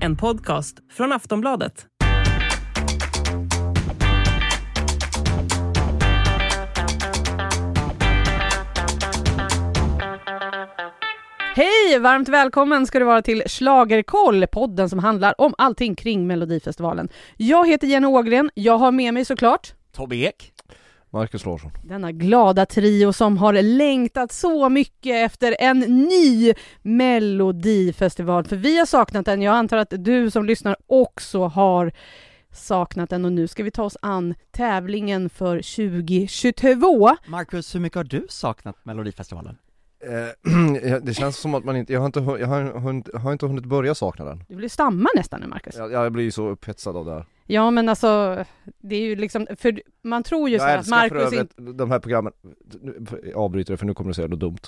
[0.00, 1.86] En podcast från Aftonbladet.
[11.56, 11.98] Hej!
[12.00, 17.08] Varmt välkommen ska du vara till Schlagerkoll, podden som handlar om allting kring Melodifestivalen.
[17.36, 20.52] Jag heter Jenny Ågren, jag har med mig såklart Tobbe Ek.
[21.10, 21.70] Marcus Larsson.
[21.82, 28.44] denna glada trio som har längtat så mycket efter en ny Melodifestival.
[28.44, 31.92] För vi har saknat den, jag antar att du som lyssnar också har
[32.52, 37.16] saknat den och nu ska vi ta oss an tävlingen för 2022.
[37.26, 39.58] Marcus, hur mycket har du saknat Melodifestivalen?
[40.04, 43.32] Eh, det känns som att man inte, jag har inte, jag har, hunnit, jag har
[43.32, 44.44] inte hunnit börja sakna den.
[44.48, 45.76] Du vill stamma nästan nu Marcus.
[45.76, 47.26] Jag, jag blir ju så upphetsad av det här.
[47.50, 48.44] Ja men alltså,
[48.78, 51.54] det är ju liksom, för man tror ju så Jag här att älskar Marcus inte...
[51.56, 52.32] övrigt de här programmen,
[52.80, 54.58] nu jag avbryter det för nu kommer du säga något dumt.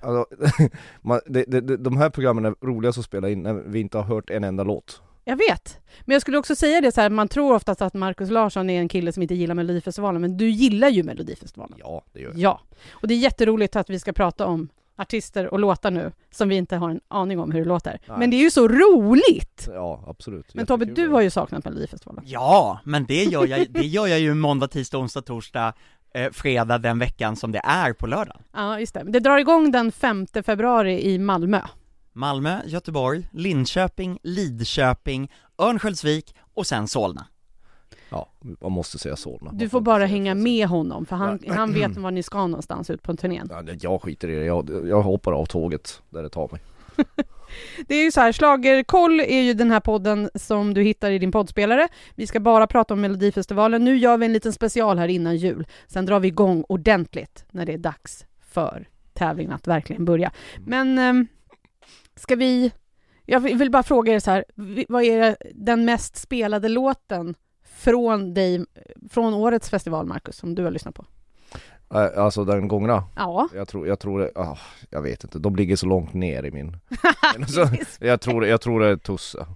[0.00, 0.36] Alltså,
[1.00, 4.04] man, det, det, de här programmen är roligast att spela in när vi inte har
[4.04, 5.02] hört en enda låt.
[5.24, 5.80] Jag vet.
[6.04, 8.80] Men jag skulle också säga det så här, man tror oftast att Marcus Larsson är
[8.80, 11.78] en kille som inte gillar Melodifestivalen, men du gillar ju Melodifestivalen.
[11.80, 12.38] Ja, det gör jag.
[12.38, 12.60] Ja.
[12.90, 16.56] Och det är jätteroligt att vi ska prata om artister och låtar nu, som vi
[16.56, 18.00] inte har en aning om hur det låter.
[18.08, 18.18] Nej.
[18.18, 19.68] Men det är ju så roligt!
[19.72, 20.54] Ja, absolut.
[20.54, 22.24] Men Tobbe, du har ju saknat Melodifestivalen.
[22.26, 25.72] Ja, men det gör jag, det gör jag ju måndag, tisdag, onsdag, torsdag,
[26.14, 28.40] eh, fredag den veckan som det är på lördag.
[28.52, 29.02] Ja, just det.
[29.02, 31.60] Det drar igång den 5 februari i Malmö.
[32.12, 37.26] Malmö, Göteborg, Linköping, Lidköping, Örnsköldsvik och sen Solna.
[38.14, 38.28] Ja,
[38.60, 39.50] man måste säga Solna.
[39.52, 43.02] Du får bara hänga med honom, för han, han vet var ni ska någonstans ut
[43.02, 43.48] på turnén.
[43.50, 46.60] Ja, jag skiter i det, jag, jag hoppar av tåget där det tar mig.
[47.86, 51.18] Det är ju så här, Schlagerkoll är ju den här podden som du hittar i
[51.18, 51.88] din poddspelare.
[52.14, 53.84] Vi ska bara prata om Melodifestivalen.
[53.84, 55.66] Nu gör vi en liten special här innan jul.
[55.86, 60.32] Sen drar vi igång ordentligt när det är dags för tävlingen att verkligen börja.
[60.58, 61.26] Men ehm,
[62.16, 62.72] ska vi...
[63.26, 64.44] Jag vill bara fråga er så här,
[64.88, 67.34] vad är den mest spelade låten
[67.84, 68.64] från dig,
[69.10, 71.04] från årets festival, Marcus, som du har lyssnat på?
[71.94, 73.48] Äh, Alltså den gångna, Ja.
[73.54, 74.58] jag tror, jag tror det, ah,
[74.90, 76.76] jag vet inte, de ligger så långt ner i min...
[77.48, 77.68] så,
[78.00, 79.46] jag tror, jag tror det är Tusse.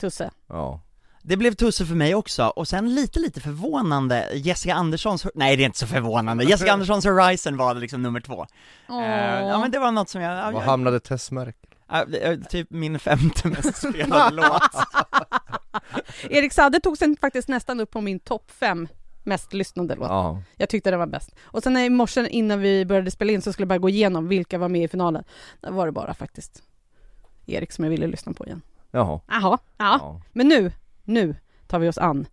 [0.00, 0.30] Tusse.
[0.48, 0.80] Ja.
[1.22, 5.62] Det blev tusse för mig också, och sen lite, lite förvånande, Jessica Anderssons, nej det
[5.62, 8.46] är inte så förvånande, Jessica Anderssons Horizon var liksom nummer två.
[8.88, 9.04] Åh.
[9.04, 11.70] Eh, ja men det var något som jag, ja, Var jag hamnade Tess Merkel?
[11.88, 14.62] är typ min femte mest spelade låt.
[16.30, 18.88] Erik Saade tog sen faktiskt nästan upp på min topp fem
[19.22, 20.08] mest lyssnade låt.
[20.08, 20.42] Ja.
[20.56, 21.34] Jag tyckte den var bäst.
[21.42, 24.28] Och sen i morse innan vi började spela in så skulle jag bara gå igenom
[24.28, 25.24] vilka var med i finalen.
[25.60, 26.62] Där var det bara faktiskt
[27.46, 28.62] Erik som jag ville lyssna på igen.
[28.90, 29.20] Jaha.
[29.26, 29.98] Jaha, ja.
[30.00, 30.20] Ja.
[30.32, 30.72] Men nu,
[31.04, 31.34] nu
[31.66, 32.26] tar vi oss an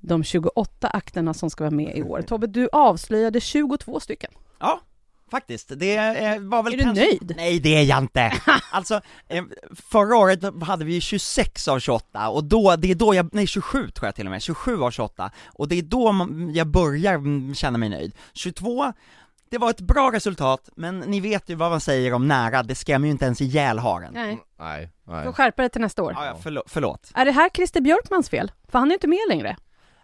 [0.00, 2.22] de 28 akterna som ska vara med i år.
[2.22, 4.30] Tobbe, du avslöjade 22 stycken.
[4.58, 4.80] Ja,
[5.30, 5.72] faktiskt.
[5.76, 5.96] Det
[6.40, 7.04] var väl Är du kanske...
[7.04, 7.34] nöjd?
[7.36, 8.32] Nej, det är jag inte!
[8.72, 9.44] alltså, eh,
[9.90, 13.46] förra året hade vi ju 26 av 28, och då, det är då jag, nej
[13.46, 17.14] 27 tror jag till och med, 27 av 28, och det är då jag börjar
[17.14, 18.14] mm, känna mig nöjd.
[18.32, 18.92] 22,
[19.50, 22.74] det var ett bra resultat, men ni vet ju vad man säger om nära, det
[22.74, 24.12] skrämmer ju inte ens ihjäl haren.
[24.14, 24.38] Nej.
[24.58, 25.24] Nej, nej.
[25.24, 26.12] Får skärpa dig till nästa år.
[26.16, 27.10] Ja, ja, förlåt, förlåt.
[27.14, 28.52] Är det här Christer Björkmans fel?
[28.68, 29.56] För han är inte med längre.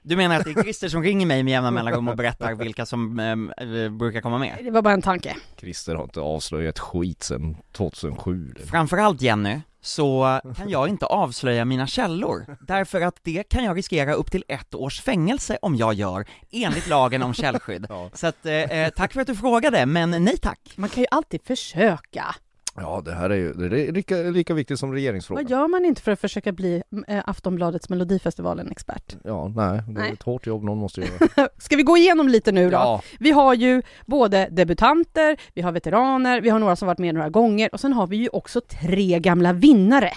[0.03, 2.87] Du menar att det är Christer som ringer mig med jämna mellanrum och berättar vilka
[2.87, 4.59] som eh, eh, brukar komma med?
[4.65, 5.37] Det var bara en tanke.
[5.57, 8.55] Christer har inte avslöjat skit sedan 2007.
[8.71, 14.15] Framförallt Jenny, så kan jag inte avslöja mina källor, därför att det kan jag riskera
[14.15, 17.87] upp till ett års fängelse om jag gör, enligt lagen om källskydd.
[17.89, 18.11] Ja.
[18.15, 20.61] Så att, eh, eh, tack för att du frågade, men nej tack.
[20.77, 22.35] Man kan ju alltid försöka.
[22.81, 25.45] Ja, det här är ju, det är lika, lika viktigt som regeringsfrågan.
[25.45, 29.17] Vad gör man inte för att försöka bli äh, Aftonbladets Melodifestivalen-expert?
[29.25, 30.13] Ja, nej, det är Nej.
[30.13, 31.49] ett hårt jobb någon måste göra.
[31.59, 32.73] Ska vi gå igenom lite nu då?
[32.77, 37.15] Ja, Vi har ju både debutanter, vi har veteraner, vi har några som varit med
[37.15, 40.13] några gånger och sen har vi ju också tre gamla vinnare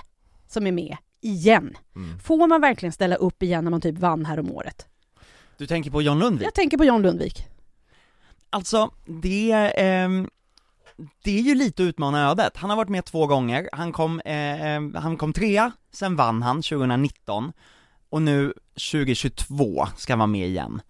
[0.48, 1.78] som är med igen.
[1.96, 2.20] mm.
[2.20, 4.88] Får man verkligen ställa upp igen när man typ vann här om året?
[5.58, 6.46] Du tänker på John Lundvik?
[6.48, 7.46] Jag tänker på John Lundvik.
[8.50, 10.30] Alltså, det, ehm,
[11.24, 12.58] det är ju lite att utmana ödet.
[12.58, 16.42] Han har varit med två gånger, han kom, eh, eh han kom trea, sen vann
[16.42, 17.54] han 2019,
[18.10, 18.54] och nu
[18.92, 20.82] 2022 ska han vara med igen.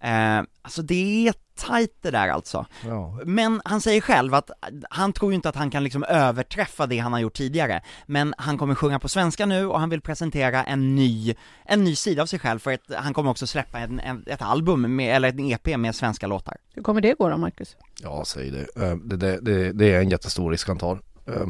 [0.00, 2.66] Eh, alltså det är tajt det där alltså.
[2.86, 3.18] ja.
[3.24, 4.50] Men han säger själv att
[4.90, 8.34] han tror ju inte att han kan liksom överträffa det han har gjort tidigare, men
[8.38, 11.34] han kommer sjunga på svenska nu och han vill presentera en ny,
[11.64, 14.42] en ny sida av sig själv för att han kommer också släppa en, en, ett
[14.42, 16.56] album med, eller en EP med svenska låtar.
[16.74, 17.76] Hur kommer det gå då, Marcus?
[18.02, 18.82] ja säg det.
[18.86, 19.72] Eh, Det, det, det.
[19.72, 21.00] det är en jättestor risk han tar.
[21.26, 21.46] Eh,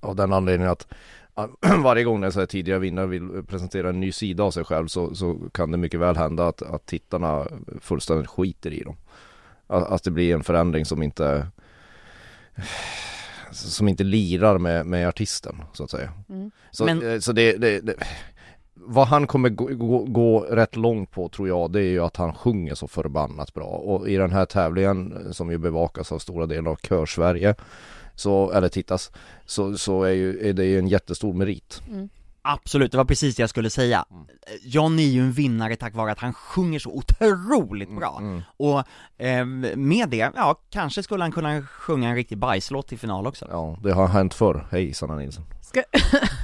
[0.00, 0.86] Av den anledningen att
[1.82, 4.86] varje gång en så här tidigare vinnare vill presentera en ny sida av sig själv
[4.86, 7.46] så, så kan det mycket väl hända att, att tittarna
[7.80, 8.96] fullständigt skiter i dem.
[9.72, 11.46] Att, att det blir en förändring som inte
[13.52, 16.12] som inte lirar med, med artisten så att säga.
[16.28, 16.50] Mm.
[16.70, 17.94] Så, Men- eh, så det, det, det,
[18.74, 22.16] vad han kommer gå, gå, gå rätt långt på tror jag det är ju att
[22.16, 26.46] han sjunger så förbannat bra och i den här tävlingen som ju bevakas av stora
[26.46, 27.54] delar av Körsverige
[28.14, 29.10] så, eller tittas,
[29.46, 31.82] så, så är, ju, är det ju en jättestor merit.
[32.44, 34.04] Absolut, det var precis det jag skulle säga.
[34.62, 38.18] John är ju en vinnare tack vare att han sjunger så otroligt bra.
[38.20, 38.42] Mm.
[38.56, 38.84] Och
[39.24, 39.44] eh,
[39.76, 43.46] med det, ja, kanske skulle han kunna sjunga en riktig bajslåt till final också.
[43.50, 44.66] Ja, det har hänt förr.
[44.70, 45.44] Hej Sanna Nilsson.
[45.62, 45.82] Ska,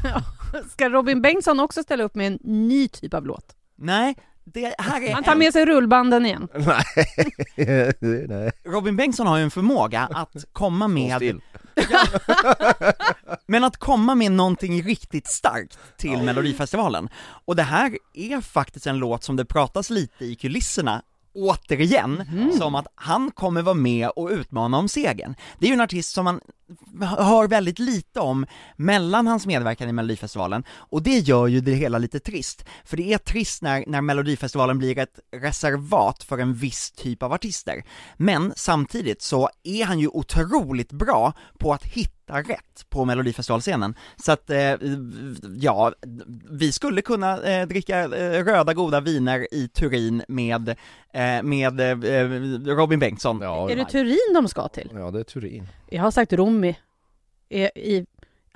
[0.71, 3.57] ska Robin Bengtsson också ställa upp med en ny typ av låt?
[3.77, 6.49] Nej, det här är Han tar med sig rullbanden igen.
[8.29, 8.51] Nej.
[8.65, 11.41] Robin Bengtsson har ju en förmåga att komma med,
[13.47, 17.09] men att komma med någonting riktigt starkt till Melodifestivalen.
[17.45, 21.03] Och det här är faktiskt en låt som det pratas lite i kulisserna
[21.35, 22.25] återigen,
[22.59, 25.35] som att han kommer vara med och utmana om segern.
[25.59, 26.41] Det är ju en artist som man
[27.01, 28.47] hör väldigt lite om
[28.77, 32.65] mellan hans medverkan i Melodifestivalen, och det gör ju det hela lite trist.
[32.85, 37.33] För det är trist när, när Melodifestivalen blir ett reservat för en viss typ av
[37.33, 37.85] artister.
[38.17, 43.95] Men samtidigt så är han ju otroligt bra på att hitta rätt på Melodifestivalscenen.
[44.25, 44.75] Så att, eh,
[45.61, 45.93] ja,
[46.51, 50.69] vi skulle kunna eh, dricka eh, röda goda viner i Turin med,
[51.13, 51.97] eh, med eh,
[52.77, 53.41] Robin Bengtsson.
[53.43, 54.91] Ja, Är det Turin de ska till?
[54.95, 55.69] ja, det är Turin.
[55.91, 56.75] Jag har sagt Romy
[57.49, 58.07] i, i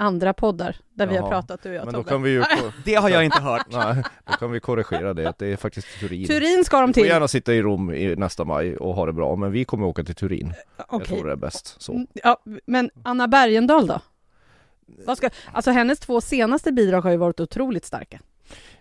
[0.02, 1.30] andra poddar där vi har Jaha.
[1.30, 2.10] pratat du och jag Men då Tobbe.
[2.10, 2.44] kan vi ju,
[2.84, 3.66] Det har jag inte hört.
[3.70, 6.26] nej, då kan vi korrigera det, att det är faktiskt Turin.
[6.26, 7.10] Turin ska de Vi får till.
[7.10, 10.04] gärna sitta i Rom i nästa maj och ha det bra, men vi kommer åka
[10.04, 10.54] till Turin.
[10.76, 11.06] Jag Okej.
[11.06, 11.92] tror det är bäst så.
[11.92, 14.00] Mm, Ja, men Anna Bergendahl då?
[15.06, 18.20] Vad ska, alltså hennes två senaste bidrag har ju varit otroligt starka.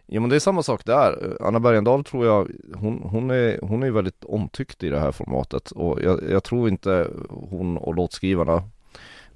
[0.07, 1.38] Jo men det är samma sak där.
[1.41, 5.71] Anna Bergendahl tror jag, hon, hon, är, hon är väldigt omtyckt i det här formatet
[5.71, 8.63] och jag, jag tror inte hon och låtskrivarna, jag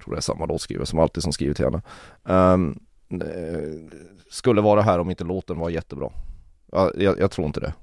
[0.06, 1.82] tror det är samma låtskrivare som alltid som skriver till henne,
[2.28, 2.78] Um,
[4.30, 6.10] skulle vara här om inte låten var jättebra.
[6.72, 7.74] Jag, jag, jag tror inte det.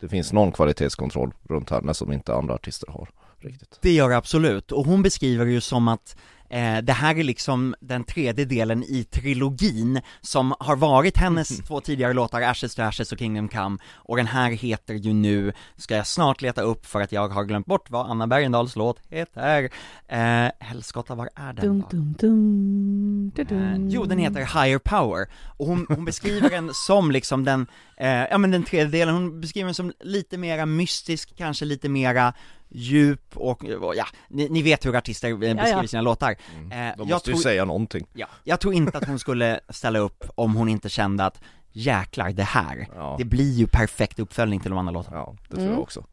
[0.00, 3.78] Det finns någon kvalitetskontroll runt henne som inte andra artister har riktigt.
[3.82, 6.16] Det gör det absolut, och hon beskriver det ju som att
[6.48, 11.80] eh, det här är liksom den tredje delen i trilogin som har varit hennes två
[11.80, 15.96] tidigare låtar, Ashes to Ashes och Kingdom Come, och den här heter ju nu, ska
[15.96, 19.70] jag snart leta upp för att jag har glömt bort vad Anna Bergendahls låt heter,
[20.08, 21.86] eh, Helskotta, var är den Dum, då?
[21.96, 23.88] dum, dum, du, Eh, dum.
[23.88, 27.66] jo, den heter Higher Power, och hon, hon beskriver den som liksom den,
[27.96, 31.88] eh, ja men den tredje delen, hon beskriver den som lite mera mystisk, kanske lite
[31.88, 32.32] mera
[32.68, 33.64] djup och,
[33.96, 35.88] ja, ni, ni vet hur artister beskriver ja.
[35.88, 36.36] sina låtar.
[36.54, 36.72] Mm.
[36.72, 38.06] Eh, De jag, måste ju tror, säga någonting.
[38.12, 41.40] ja, jag tror inte att hon skulle ställa upp om hon inte kände att
[41.72, 45.16] jäklar, det här, Ja, det blir ju perfekt uppföljning till de andra låtarna.
[45.16, 45.72] ja det tror Mm.
[45.72, 46.04] jag också.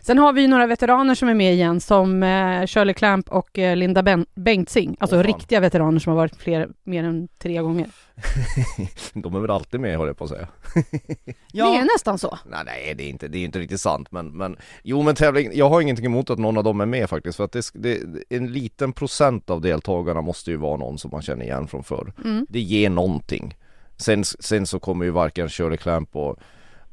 [0.00, 3.58] Sen har vi ju några veteraner som är med igen som eh, Shirley Clamp och
[3.58, 4.96] eh, Linda ben- Bengtzing.
[5.00, 5.22] Alltså fan.
[5.22, 7.86] riktiga veteraner som har varit fler, mer än tre gånger.
[9.12, 10.48] De är väl alltid med håller jag på att säga.
[11.52, 12.38] Det är nästan så.
[12.46, 15.50] Nej, nej det är inte, det är inte riktigt sant men, men Jo men tävling,
[15.54, 17.98] jag har ingenting emot att någon av dem är med faktiskt för att det, det,
[18.28, 22.12] en liten procent av deltagarna måste ju vara någon som man känner igen från förr
[22.24, 22.46] Mm.
[22.48, 23.54] Det ger någonting
[23.96, 26.38] Sen, sen så kommer ju varken Shirley Clamp och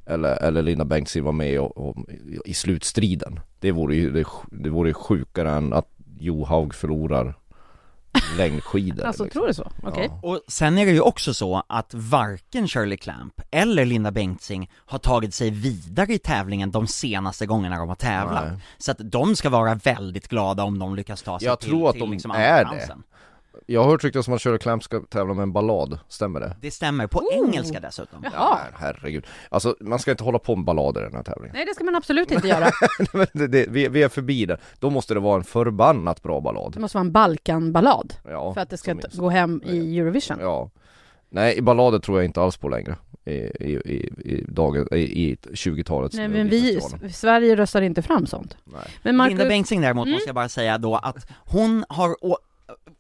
[0.05, 1.95] eller, eller Linda Bengtzing vara med och, och,
[2.45, 5.87] i slutstriden Det vore ju det, det vore ju sjukare än att
[6.19, 7.35] Johaug förlorar
[8.37, 9.39] längdskidor Alltså liksom.
[9.39, 9.71] tror du så?
[9.83, 10.09] Okej.
[10.09, 10.29] Ja.
[10.29, 14.99] Och sen är det ju också så att varken Shirley Clamp eller Linda Bengtzing har
[14.99, 18.51] tagit sig vidare i tävlingen de senaste gångerna de har tävlat.
[18.51, 18.59] Nej.
[18.77, 21.87] Så att de ska vara väldigt glada om de lyckas ta sig Jag till, tror
[21.89, 22.95] att till de liksom är det.
[23.65, 26.55] Jag har hört ryktas om att Shirley Clamp ska tävla med en ballad, stämmer det?
[26.61, 27.37] Det stämmer, på Oh.
[27.37, 28.19] engelska dessutom.
[28.23, 28.31] Jaha.
[28.35, 29.25] Ja, herregud.
[29.49, 31.55] Alltså man ska inte hålla på med ballader i den här tävlingen.
[31.55, 32.69] Nej, det ska man absolut inte göra.
[33.33, 34.57] Det, det, vi, vi är förbi det.
[34.79, 36.71] Då måste det vara en förbannat bra ballad.
[36.73, 39.17] Det måste vara en Balkan-ballad Ja, för att det ska minst.
[39.17, 40.37] gå hem i Eurovision.
[40.41, 40.69] Ja.
[41.29, 42.95] Nej, i ballader tror jag inte alls på längre.
[43.25, 44.97] I, i, i, i, dagen, i,
[45.29, 47.09] i 20-talets Nej, men vi, Melodifestivalen.
[47.09, 48.57] S- Sverige röstar inte fram sånt.
[48.63, 48.81] Nej.
[49.03, 50.13] Men Marcus, Linda Bengtzing däremot Mm.
[50.13, 52.15] måste jag bara säga då att hon har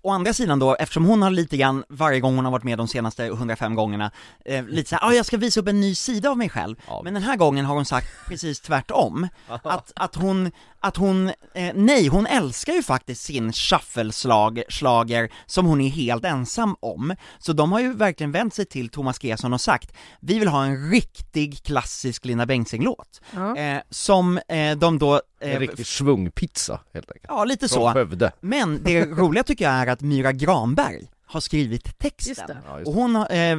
[0.01, 2.77] å, andra sidan då, eftersom hon har lite grann, varje gång hon har varit med
[2.77, 4.11] de senaste 105 gångerna,
[4.45, 6.75] eh, lite såhär, ah, jag ska visa upp en ny sida av mig själv.
[6.87, 7.01] Ja.
[7.03, 9.27] Men den här gången har hon sagt precis tvärtom.
[9.47, 15.81] Att, att hon, att hon, eh, nej, hon älskar ju faktiskt sin shuffle-slager som hon
[15.81, 17.15] är helt ensam om.
[17.39, 20.65] Så de har ju verkligen vänt sig till Thomas Gesson och sagt, vi vill ha
[20.65, 23.21] en riktig klassisk Linda Bengtzing-låt.
[23.31, 23.57] ja.
[23.57, 25.21] Eh, som eh, de då...
[25.39, 27.25] Eh, En riktig svungpizza helt enkelt.
[27.27, 27.93] Ja, lite Från så.
[27.93, 28.31] Skövde.
[28.41, 32.47] Men det roliga tycker jag är att Myra Granberg har skrivit Just texten.
[32.47, 32.57] det.
[32.67, 33.57] Ja, Och hon eh,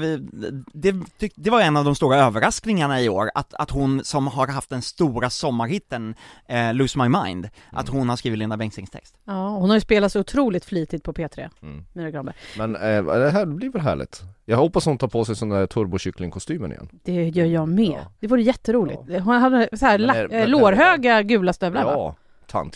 [0.72, 4.26] det, tyck, det var en av de stora överraskningarna i år, att, att hon som
[4.26, 6.14] har haft den stora sommarhitten
[6.48, 9.14] eh, Lose My Mind, att hon har skrivit Linda Bengtzings text.
[9.24, 11.84] Ja, hon har ju spelat så otroligt flitigt på P3, Mm.
[11.92, 12.36] Mira Granberg.
[12.58, 14.22] Men eh, det här blir väl härligt?
[14.44, 16.88] Jag hoppas hon tar på sig sån där turbokycklingkostymen igen.
[17.04, 17.86] Det gör jag med.
[18.04, 18.12] Ja.
[18.20, 19.00] Det vore jätteroligt.
[19.24, 21.90] Hon hade så här Men men- lårhöga gula stövlar va?
[21.92, 22.16] Ja, tant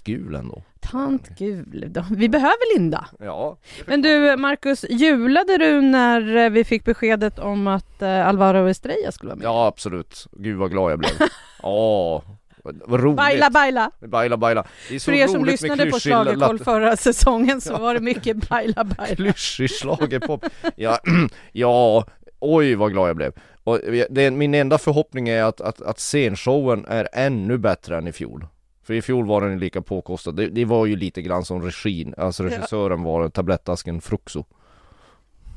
[0.04, 0.62] gul ändå.
[0.80, 1.84] Tant gul.
[1.88, 2.04] då.
[2.10, 3.06] Vi behöver Linda.
[3.18, 3.56] Ja.
[3.86, 9.12] Men du Marcus, julade du när eh, vi fick beskedet om att eh, Alvaro Estrella
[9.12, 9.44] skulle vara med?
[9.44, 11.10] Ja absolut, gud vad glad jag blev.
[11.62, 12.22] Ja,
[12.64, 13.16] vad, roligt.
[13.16, 13.90] Baila baila!
[14.00, 14.66] baila, baila.
[14.88, 18.48] Det är så För er som lyssnade på Schlagerkoll förra säsongen så var det mycket
[18.48, 19.14] baila baila.
[19.16, 20.44] Klyschig schlagerpop.
[20.76, 20.98] Ja,
[21.52, 22.04] ja,
[22.38, 23.32] oj vad glad jag blev.
[23.64, 23.78] Och
[24.10, 28.46] det, min enda förhoppning är att, att, att scenshowen är ännu bättre än i fjol.
[28.82, 30.32] För i fjol var den lika påkostad.
[30.32, 34.44] Det, det var ju lite grann som regin, alltså regissören var tablettasken Fruxo.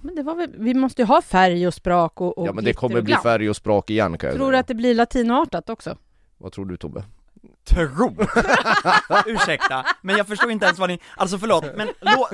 [0.02, 2.64] Men det var väl, vi måste ju ha färg och sprak och, och Ja men
[2.64, 5.70] det kommer bli färg och sprak igen kan jag Tror du att det blir latinoartat
[5.70, 5.98] också?
[6.38, 7.04] Vad tror du Tobbe?
[7.64, 8.16] Tro!
[9.26, 12.28] Ursäkta, men jag förstår inte ens vad ni, alltså förlåt, men lå...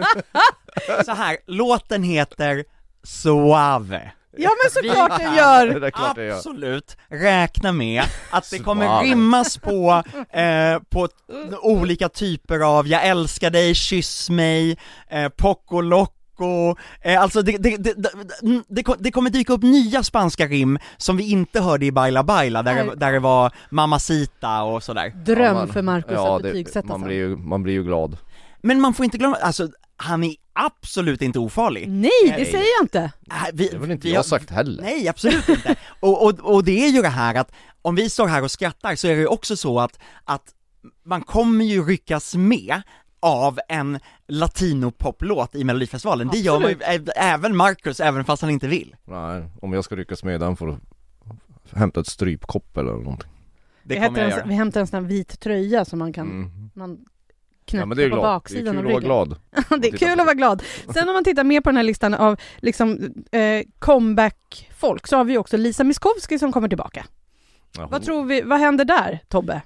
[1.05, 2.65] så här, låten heter
[3.03, 4.11] Suave.
[4.37, 5.67] Ja men såklart kan gör!
[5.79, 6.35] Det klart det gör.
[6.35, 10.03] Absolut, räkna med att det kommer rimmas på,
[10.37, 11.07] eh, på
[11.61, 14.77] olika typer av 'Jag älskar dig', 'Kyss mig',
[15.09, 18.09] eh, 'Poco Loco' eh, Alltså det, det, det, det,
[18.67, 22.23] det, ko- det kommer dyka upp nya spanska rim som vi inte hörde i Baila
[22.23, 26.35] Baila, där, det, där det var Mamacita och sådär Dröm Ja, man- för Marcus ja,
[26.37, 28.17] att det- betygsätta man blir, ju, man blir ju glad.
[28.61, 29.67] Men man får inte glömma, alltså
[30.01, 32.45] han är absolut inte ofarlig Nej, det Nej.
[32.45, 32.99] säger jag inte!
[33.29, 34.83] Äh, vi, Det har inte vi jag sagt heller?
[34.83, 35.75] Nej, absolut inte.
[35.99, 37.51] Och, och, och det är ju det här att
[37.81, 40.43] om vi står här och skrattar så är det ju också så att, att
[41.03, 42.81] man kommer ju ryckas med
[43.19, 46.77] av en latinopoplåt i melodifestivalen, det gör man ju,
[47.15, 48.95] även Marcus, även fast han inte vill.
[49.05, 50.77] Nej, om jag ska ryckas med den får du
[51.79, 53.29] hämta ett strypkopp eller någonting.
[53.83, 54.45] Det vi, kommer jag en, göra.
[54.47, 56.69] vi hämtar en sån här vit tröja som man kan Mm.
[56.73, 57.05] man
[57.77, 58.25] Ja knäpper men det är på glad.
[58.25, 59.35] Det är baksidan kul av att vara ryggen.
[59.69, 59.81] glad.
[59.81, 60.63] det är kul att vara glad.
[60.93, 62.99] Sen om man tittar mer på den här listan av liksom
[63.31, 67.05] eh, comeback-folk så har vi också Lisa Miskovsky som kommer tillbaka.
[67.75, 69.61] Ja, hon- Vad tror vi, vad händer där Tobbe?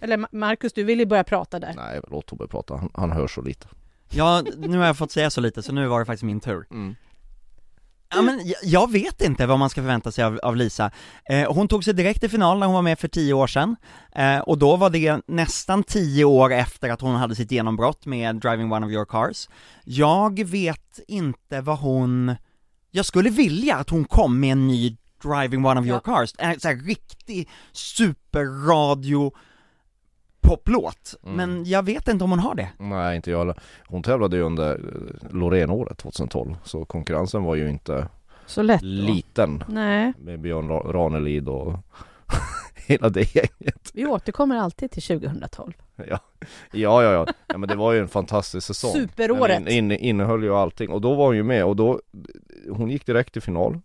[0.00, 1.72] Eller Ma- Marcus, du vill ju börja prata där.
[1.76, 2.76] Nej, låt Tobbe prata.
[2.76, 3.66] Han, han hör så lite.
[4.10, 6.66] Ja, nu har jag fått säga så lite så nu var det faktiskt min tur.
[6.70, 6.94] Mm.
[8.14, 10.90] Ja men jag, vet inte vad man ska förvänta sig av, av Lisa.
[11.24, 13.76] Eh, hon tog sig direkt till final när hon var med för tio år sedan,
[14.14, 18.36] eh, och då var det nästan tio år efter att hon hade sitt genombrott med
[18.36, 19.48] Driving One of Your Cars.
[19.84, 22.34] Jag vet inte vad hon,
[22.90, 26.60] jag skulle vilja att hon kom med en ny Driving One of Your Cars, en
[26.60, 29.32] sån här riktig superradio
[30.44, 31.36] poplåt, Mm.
[31.36, 32.68] men jag vet inte om hon har det.
[32.78, 33.56] Nej, inte jag heller.
[33.88, 38.08] Hon tävlade ju under eh, Loreen-året 2012, så konkurrensen var ju inte
[38.46, 39.64] Så lätt liten.
[39.68, 41.74] Nej, Med Björn Ra- Ranelid och
[42.86, 43.90] hela det gänget.
[43.94, 45.72] vi återkommer alltid till 2012.
[45.96, 46.04] Ja,
[46.72, 47.26] ja, ja, ja.
[47.46, 48.92] ja men det var ju en fantastisk säsong.
[48.92, 49.64] Superåret.
[49.64, 52.00] Den in, in, innehöll ju allting och då var hon ju med och då
[52.70, 53.80] Hon gick direkt till final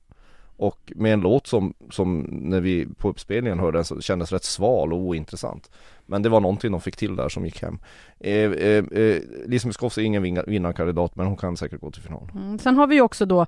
[0.61, 4.43] Och med en låt som, som när vi på uppspelningen hörde den så kändes rätt
[4.43, 5.71] sval och ointressant
[6.05, 7.79] Men det var någonting de fick till där som gick hem
[8.19, 12.01] eh, eh, eh, Lisa Miskovsky är ingen vinna- vinnarkandidat men hon kan säkert gå till
[12.01, 12.59] final Mm.
[12.59, 13.45] Sen har vi också då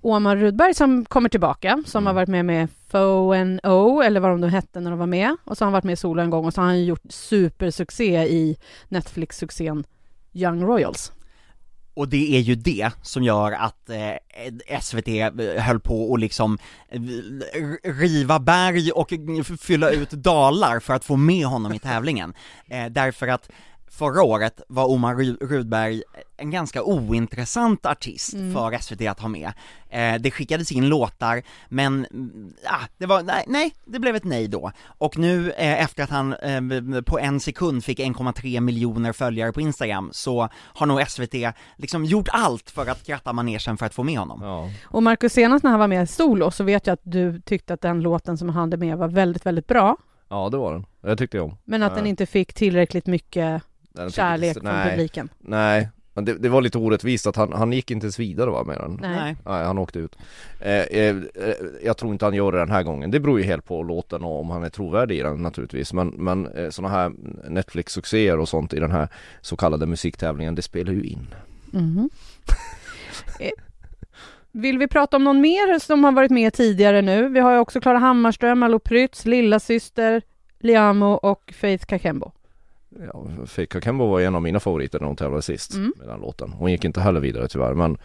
[0.00, 2.06] Omar Rudberg som kommer tillbaka, som Mm.
[2.06, 5.06] har varit med med Fo and O, eller vad de nu hette när de var
[5.06, 5.36] med.
[5.44, 7.02] Och så har han varit med i solo en gång och så har han gjort
[7.08, 8.56] supersuccé i
[8.88, 9.84] Netflix-succén
[10.32, 11.12] Young Royals.
[11.94, 15.08] Och det är ju det som gör att eh, SVT
[15.58, 16.58] höll på att liksom
[16.88, 17.00] eh,
[17.90, 19.12] riva berg och
[19.60, 22.34] fylla ut dalar för att få med honom i tävlingen.
[22.68, 23.50] Eh, därför att
[23.92, 26.02] förra året var Omar Ru- Rudberg
[26.36, 28.52] en ganska ointressant artist Mm.
[28.54, 29.52] för SVT att ha med.
[29.90, 34.24] Eh, det skickades in låtar, men mm, ah, det var, nej, nej, det blev ett
[34.24, 34.72] nej då.
[34.84, 39.60] Och nu eh, efter att han eh, på en sekund fick 1,3 miljoner följare på
[39.60, 41.34] Instagram så har nog SVT
[41.76, 44.40] liksom gjort allt för att kratta manegen för att få med honom.
[44.42, 47.74] Ja, Och Marcus, senast när han var med solo så vet jag att du tyckte
[47.74, 49.96] att den låten som han hade med var väldigt, väldigt bra.
[50.28, 53.62] ja det var den, det tyckte jag om Men att den inte fick tillräckligt mycket
[53.92, 55.28] Den kärlek från nej, publiken.
[55.38, 58.64] Nej, men det, det var lite orättvist att han, han gick inte ens vidare va
[58.64, 59.36] med den Nej.
[59.44, 60.16] Nej, han åkte ut.
[60.60, 63.10] Eh, eh, eh, jag tror inte han gör det den här gången.
[63.10, 65.92] Det beror ju helt på låten och om han är trovärdig i den naturligtvis.
[65.92, 67.12] Men, men eh, sådana här
[67.48, 69.08] Netflix-succéer och sånt i den här
[69.40, 71.26] så kallade musiktävlingen, det spelar ju in.
[73.40, 73.50] Eh,
[74.52, 77.28] Vill vi prata om någon mer som har varit med tidigare nu?
[77.28, 80.22] Vi har ju också Klara Hammarström, Malou Prytz, Lilla Syster,
[80.58, 82.32] Liamo och Faith Kakembo.
[83.12, 85.92] Ja, Fika Kembo var en av mina favoriter när hon tävlade sist Mm.
[85.98, 86.52] med den låten.
[86.52, 87.98] Hon gick inte heller vidare tyvärr men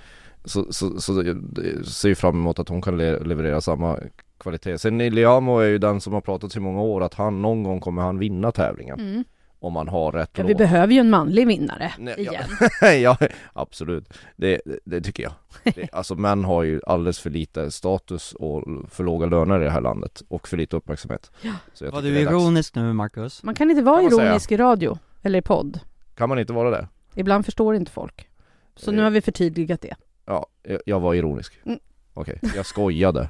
[0.45, 1.37] så, så, så jag
[1.85, 3.99] ser fram emot att hon kan le- leverera samma
[4.39, 4.77] kvalitet.
[4.77, 7.79] Sen Liamo är ju den som har pratat i många år att han någon gång
[7.79, 8.99] kommer han vinna tävlingen.
[8.99, 9.23] Mm.
[9.59, 10.49] Om man har rätt Ja, låt.
[10.49, 12.31] vi behöver ju en manlig vinnare Nej, ja.
[12.31, 13.01] igen.
[13.01, 13.17] ja,
[13.53, 14.13] absolut.
[14.35, 15.31] Det, det, tycker jag.
[15.75, 19.69] Det, alltså män har ju alldeles för lite status och för låga löner i det
[19.71, 21.31] här landet och för lite uppmärksamhet.
[21.41, 21.51] Ja.
[21.73, 23.43] Så jag Var du ironisk nu Marcus?
[23.43, 24.25] Man kan inte vara Kan man säga.
[24.27, 25.79] ironisk i radio eller i podd.
[26.15, 26.87] Kan man inte vara det?
[27.15, 28.27] Ibland förstår inte folk.
[28.75, 29.03] Så nu Eh.
[29.03, 29.95] har vi förtydligat det.
[30.25, 31.59] Ja, jag, jag var ironisk.
[31.65, 31.79] Mm.
[32.13, 33.29] Okej, jag skojade.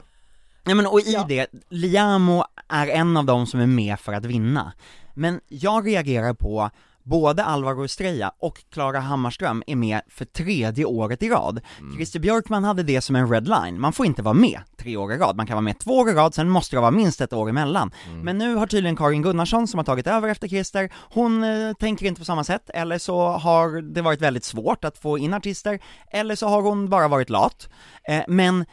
[0.64, 1.26] Ja men och i Ja.
[1.30, 4.74] det, Liamo är en av dem som är med för att vinna.
[5.18, 6.70] Men jag reagerar på
[7.04, 11.60] både Alvaro Estrella och Klara Hammarström är med för tredje året i rad.
[11.96, 15.14] Christer Björkman hade det som en red line, man får inte vara med tre år
[15.14, 17.22] i rad, man kan vara med två år i rad, sen måste det vara minst
[17.22, 17.92] ett år emellan.
[18.24, 22.06] Men nu har tydligen Karin Gunnarsson som har tagit över efter Christer, hon eh, tänker
[22.06, 25.80] inte på samma sätt, eller så har det varit väldigt svårt att få in artister,
[26.12, 27.70] eller så har hon bara varit lat.
[28.10, 28.66] Eh, men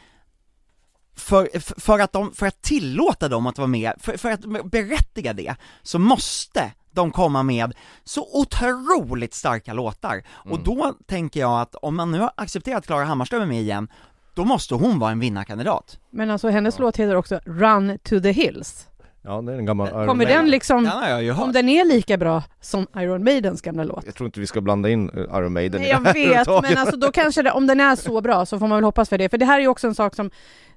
[1.15, 5.33] för, för- att de, för att tillåta dem att vara med, för, för att berättiga
[5.33, 10.23] det, så måste de komma med så otroligt starka låtar.
[10.29, 13.87] Och då tänker jag att om man nu har accepterat Klara Hammarström är med igen,
[14.33, 15.99] då måste hon vara en vinnarkandidat.
[16.09, 18.87] Men alltså hennes låt heter också Run to the Hills.
[19.25, 20.41] Ja, det är en gammal Iron Kommer Maiden.
[20.41, 21.53] den liksom, Den har jag ju om hört.
[21.53, 24.05] den är lika bra som Iron Maidens gamla låt?
[24.05, 26.13] Jag tror inte vi ska blanda in eh, Iron Maiden Nej, i jag det här
[26.13, 26.69] vet, överhuvudtaget.
[26.69, 29.09] men alltså då kanske det, om den är så bra så får man väl hoppas
[29.09, 29.29] för det.
[29.29, 30.31] För det här är ju också en sak som,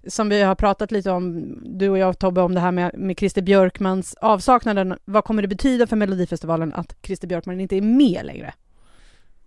[0.06, 3.18] som vi har pratat lite om, du och jag Tobbe, om det här med, med
[3.18, 4.94] Christer Björkmans avsaknaden.
[5.04, 8.54] Vad kommer det betyda för Melodifestivalen att Christer Björkman inte är med längre?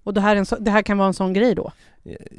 [0.04, 1.72] Och det här, är en så, det här kan vara en sån grej då?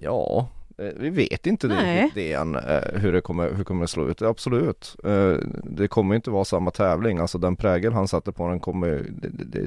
[0.02, 0.61] Ja, eh,
[0.96, 2.10] vi vet inte det, Nej.
[2.14, 4.22] det än, eh, hur det kommer, hur det kommer att slå ut.
[4.22, 4.96] Absolut.
[5.04, 8.88] Eh, Det kommer inte vara samma tävling, alltså den prägel han satte på den kommer
[8.88, 9.66] det, det,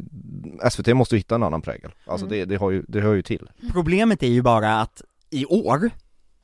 [0.62, 1.92] det, SVT måste hitta en annan prägel.
[2.06, 2.40] Alltså Mm.
[2.40, 3.50] det, det, har ju, det hör ju till.
[3.74, 5.90] Problemet är ju bara att i år,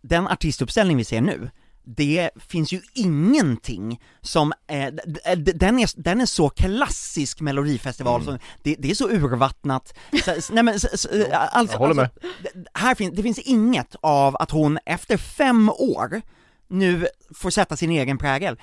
[0.02, 1.50] den artistuppställning vi ser nu,
[1.98, 4.88] det finns ju ingenting som, eh,
[5.36, 8.26] d- den, är, den är så klassisk melodifestival, Mm.
[8.26, 9.94] som, det, det är så urvattnat,
[10.26, 13.96] så, nej men, s, s, alltså, Jag håller alltså, d- här finns, det finns inget
[14.02, 16.22] av att hon efter fem år
[16.68, 18.60] nu får sätta sin egen prägel.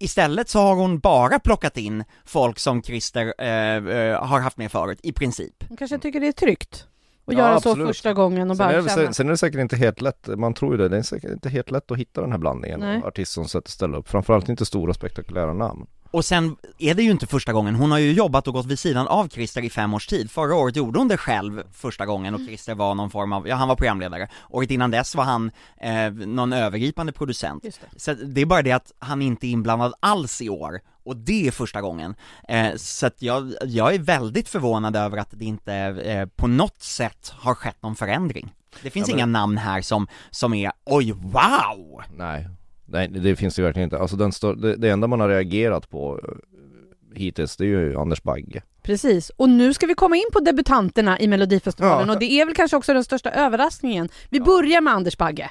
[0.00, 4.72] Istället så har hon bara plockat in folk som Christer eh, eh, har haft med
[4.72, 5.64] förut, i princip.
[5.68, 6.86] Man kanske tycker det är tryggt
[7.32, 7.88] Ja, göra så absolut.
[7.88, 9.12] första gången och Sen är, bara det, känna.
[9.12, 11.48] sen, är det säkert inte helt lätt, man tror ju det, det är säkert inte
[11.48, 12.96] helt lätt att hitta den här blandningen Nej.
[12.98, 14.08] av artister som sätter ställa upp.
[14.08, 15.86] Framförallt inte stora spektakulära namn.
[16.10, 18.78] Och sen är det ju inte första gången, hon har ju jobbat och gått vid
[18.78, 20.30] sidan av Christer i fem års tid.
[20.30, 23.56] Förra året gjorde hon det själv första gången och Christer var någon form av, ja
[23.56, 24.28] han var programledare.
[24.50, 27.62] Året innan dess var han eh, någon övergripande producent.
[27.62, 28.00] Det.
[28.00, 31.46] Så det är bara det att han inte är inblandad alls i år, och det
[31.46, 32.14] är första gången.
[32.48, 36.82] Eh, så att jag, jag är väldigt förvånad över att det inte eh, på något
[36.82, 38.54] sätt har skett någon förändring.
[38.82, 42.02] Det finns Ja, men- inga namn här som, som är, oj wow!
[42.16, 42.48] Nej,
[42.86, 43.98] nej det finns det verkligen inte.
[43.98, 47.96] Alltså den stör, det, det enda man har reagerat på eh, hittills, det är ju
[47.98, 48.62] Anders Bagge.
[48.82, 52.14] Precis, och nu ska vi komma in på debutanterna i Melodifestivalen Ja.
[52.14, 54.08] och det är väl kanske också den största överraskningen.
[54.30, 55.50] Vi börjar med Anders Bagge.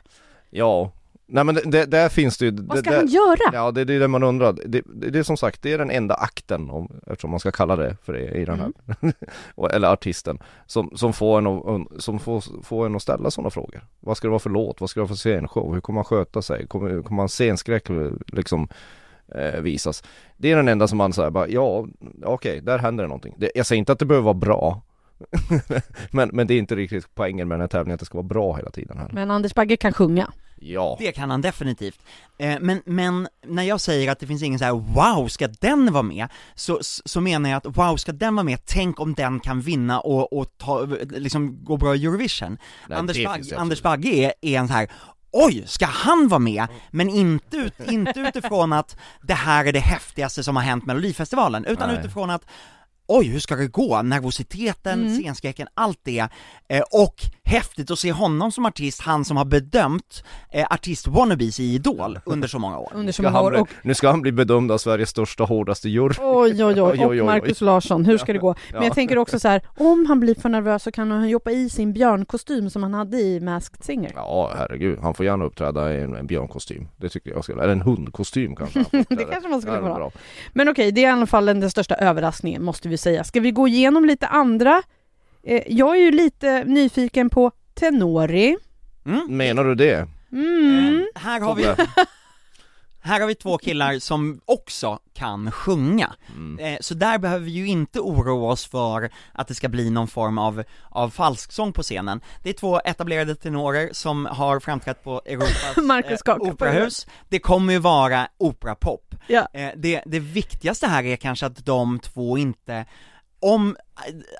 [0.49, 0.91] Ja,
[1.27, 2.51] nej men det, där finns det ju...
[2.51, 3.53] Vad ska det, han göra?
[3.53, 4.53] Ja, det, det är det man undrar.
[4.53, 7.51] Det, det, det är som sagt, det är den enda akten, om, eftersom man ska
[7.51, 8.71] kalla det för det i den här,
[9.55, 13.49] Och- eller artisten, som, som, får en att, som får, får en att ställa sådana
[13.49, 13.81] frågor.
[13.99, 14.81] Vad ska det vara för låt?
[14.81, 15.73] Vad ska det vara för scenshow?
[15.73, 16.67] Hur kommer man sköta sig?
[16.67, 17.87] Kommer, kommer man scenskräck
[18.27, 18.67] liksom
[19.35, 20.03] eh, visas?
[20.37, 21.87] Det är den enda som man säger bara, ja,
[22.23, 23.35] okej, där händer det någonting.
[23.55, 24.81] Jag säger inte att det behöver vara bra,
[26.11, 28.27] men, men det är inte riktigt poängen med den här tävlingen att det ska vara
[28.27, 29.13] bra hela tiden heller.
[29.13, 30.31] Men Anders Bagge kan sjunga.
[30.59, 30.95] Ja.
[30.99, 31.99] Det kan han definitivt.
[32.37, 35.93] Eh, men, men när jag säger att det finns ingen så här wow, ska den
[35.93, 36.27] vara med?
[36.55, 38.65] Så, så menar jag att wow, ska den vara med?
[38.65, 42.57] Tänk om den kan vinna och, och ta, liksom gå bra i Eurovision.
[42.87, 43.81] Nej, Anders, Bagge, Anders.
[43.81, 44.91] Bagge är, är en så här
[45.31, 46.67] Oj, ska han vara med?
[46.91, 51.65] Men inte, ut, inte utifrån att det här är det häftigaste som har hänt Melodifestivalen,
[51.65, 51.99] utan Nej.
[51.99, 52.45] utifrån att
[53.09, 54.01] Oj, hur ska det gå?
[54.01, 55.21] Nervositeten, Mm.
[55.21, 56.27] scenskräcken, allt det.
[56.67, 57.15] Eh, och
[57.47, 62.47] häftigt att se honom som artist, han som har bedömt eh, artist-wannabes i Idol under
[62.47, 62.91] så många år.
[62.95, 63.51] Under så många år.
[63.61, 66.15] Och, nu ska han bli bedömd av Sveriges största, hårdaste jury.
[66.19, 68.55] oj, oj, oj, och Markus Larsson, hur ska det gå?
[68.73, 71.51] Men jag tänker också så här, om han blir för nervös så kan han jobba
[71.51, 74.11] i sin björnkostym som han hade i Masked Singer.
[74.15, 74.99] Ja, herregud.
[75.01, 76.87] Han får gärna uppträda i en, en björnkostym.
[76.97, 78.85] Det tycker jag skulle, eller en hundkostym kanske.
[79.09, 79.95] Det kanske man skulle få ha.
[79.95, 80.11] bra.
[80.53, 83.23] Men okej, det är i alla fall den, den största överraskningen måste vi säga.
[83.23, 84.83] Ska vi gå igenom lite andra?
[85.47, 88.57] Eh, jag är ju lite nyfiken på Tenori.
[89.05, 89.37] Mm.
[89.37, 90.07] Menar du det?
[90.31, 91.05] Mm.
[91.15, 91.63] Eh, här har vi
[93.01, 96.15] här har vi två killar som också kan sjunga.
[96.35, 96.59] Mm.
[96.59, 100.07] Eh, så där behöver vi ju inte oroa oss för att det ska bli någon
[100.07, 102.21] form av, av falsksång på scenen.
[102.43, 107.07] Det är två etablerade tenorer som har framträtt på Europas Marcus på operahus.
[107.29, 109.15] Det kommer ju vara operapop.
[109.27, 109.47] Ja.
[109.53, 112.85] Eh, det, det viktigaste här är kanske att de två inte
[113.39, 113.75] om,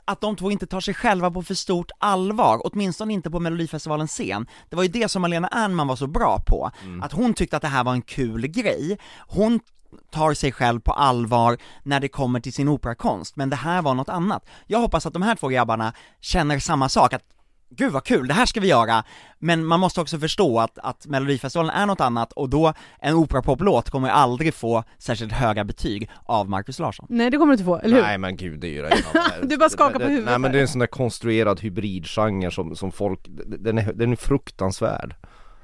[0.05, 4.11] att de två inte tar sig själva på för stort allvar, åtminstone inte på melodifestivalens
[4.11, 4.47] scen.
[4.69, 7.61] Det var ju det som Malena Ernman var så bra på, att hon tyckte att
[7.61, 8.97] det här var en kul grej.
[9.27, 9.59] Hon
[10.11, 13.93] tar sig själv på allvar när det kommer till sin operakonst, men det här var
[13.93, 14.45] något annat.
[14.67, 17.23] Jag hoppas att de här två grabbarna känner samma sak, att
[17.69, 19.03] Gud vad kul, det här ska vi göra!
[19.39, 23.89] Men man måste också förstå att, att melodifestivalen är något annat och då, en operapoplåt
[23.89, 27.05] kommer ju aldrig få särskilt höga betyg av Marcus Larsson.
[27.09, 28.03] Nej det kommer du inte få, eller hur?
[28.03, 28.97] Nej men gud det är ju det
[29.47, 32.51] Du bara skakar på Det- huvudet Nej men det är en sån där konstruerad hybridgenre
[32.51, 35.15] som, som folk, den är, den är fruktansvärd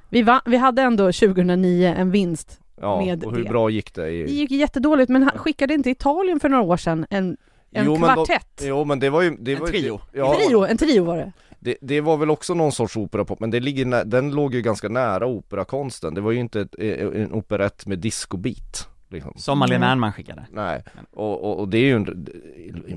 [0.09, 2.59] Vi, va, vi hade ändå 2009 en vinst.
[2.81, 3.49] Ja, Med och hur det.
[3.49, 4.01] bra gick det?
[4.01, 7.37] Det I, gick jättedåligt, men han skickade inte Italien för några år sedan en,
[7.71, 8.61] en Jo, men då- kvartett?
[8.63, 10.01] jo men det var ju, det En var ju trio.
[10.13, 11.31] Ja, trio, en trio var det.
[11.63, 14.89] Det, det var väl också någon sorts operapop, men det ligger, den låg ju ganska
[14.89, 19.33] nära operakonsten Det var ju inte ett, en operett med discobeat liksom.
[19.35, 19.89] Som Malena Mm.
[19.91, 20.45] Ernman skickade.
[20.51, 22.27] Nej, och, och, och det är ju en,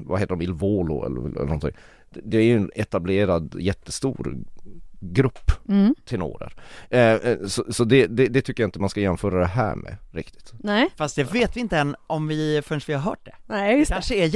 [0.07, 1.71] vad heter de, Il Volo eller, eller någonting
[2.11, 4.37] Det- Det är ju en etablerad jättestor
[5.01, 5.95] grupp Mm.
[6.05, 6.53] tenorer
[6.91, 9.75] eh, eh, Så, så det, det, det tycker jag inte man ska jämföra det här
[9.77, 13.25] med riktigt Nej, Fast det vet vi inte än om vi, förrän vi har hört
[13.25, 13.35] det.
[13.47, 13.95] nej just det.
[13.95, 14.31] Kanske är.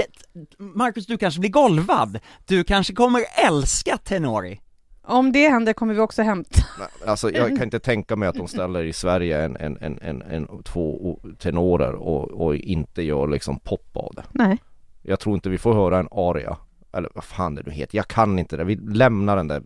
[0.59, 2.19] Marcus, du kanske blir golvad.
[2.47, 4.61] Du kanske kommer älska Tenori.
[5.03, 6.61] Om det händer kommer vi också hämta.
[7.07, 10.23] Alltså jag kan inte tänka mig att de ställer i Sverige en, en, en, en,
[10.23, 14.59] en två tenorer och, och inte gör liksom pop av det Nej.
[15.03, 16.57] Jag tror inte vi får höra en aria
[16.93, 19.63] Eller vad fan det nu heter, jag kan inte det, vi lämnar den där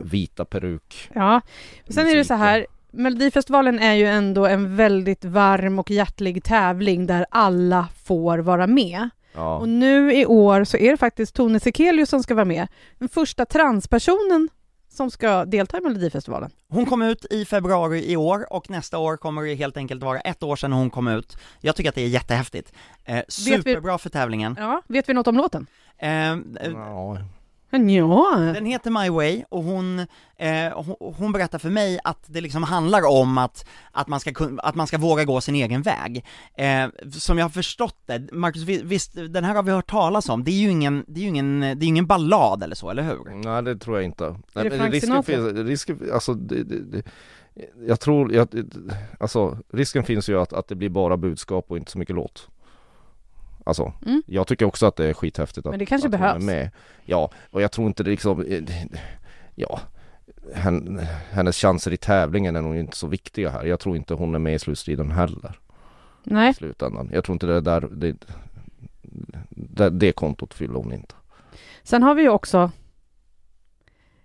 [0.00, 1.40] vita peruk Ja,
[1.88, 7.06] sen är det så här, Melodifestivalen är ju ändå en väldigt varm och hjärtlig tävling
[7.06, 9.10] där alla får vara med.
[9.34, 12.68] Ja, Och nu i år så är det faktiskt Tone Sekelius som ska vara med.
[12.98, 14.48] Den första transpersonen
[14.88, 16.50] som ska delta i Melodifestivalen.
[16.68, 20.20] Hon kom ut i februari i år och nästa år kommer det helt enkelt vara
[20.20, 21.36] ett år sedan hon kom ut.
[21.60, 22.72] Jag tycker att det är jättehäftigt.
[23.04, 24.56] Eh, superbra för tävlingen.
[24.58, 25.66] Ja, vet vi något om låten?
[25.98, 26.38] Eh, eh,
[26.72, 27.18] ja.
[27.70, 29.98] Ja, Den heter My Way och hon,
[30.36, 34.32] eh, hon, hon berättar för mig att det liksom handlar om att, att, man, ska,
[34.58, 36.24] att man ska våga gå sin egen väg.
[36.54, 40.28] Eh, som jag har förstått det, Marcus, vi- visst, den här har vi hört talas
[40.28, 42.90] om, det är ju ingen, det är ju ingen, det är ingen ballad eller så,
[42.90, 43.34] eller hur?
[43.44, 44.24] Nej det tror jag inte.
[44.24, 47.02] det Nej, Frank risken finns, risken, alltså det, det, det,
[47.86, 48.48] jag tror, jag,
[49.20, 52.48] alltså risken finns ju att, att det blir bara budskap och inte så mycket låt.
[53.68, 54.22] Alltså, Mm.
[54.26, 56.42] jag tycker också att det är skithäftigt att, Men det kanske att hon behövs.
[56.42, 56.70] är med.
[57.04, 58.62] Ja, och jag tror inte det liksom, eh,
[59.54, 59.80] ja,
[60.54, 61.00] hen,
[61.30, 63.64] hennes chanser i tävlingen är nog inte så viktiga här.
[63.64, 65.58] Jag tror inte hon är med i slutstriden heller
[66.24, 66.50] nej.
[66.50, 67.10] i slutändan.
[67.12, 68.16] Jag tror inte det är där, det,
[69.50, 71.14] det, det kontot fyller hon inte.
[71.82, 72.70] Sen har vi ju också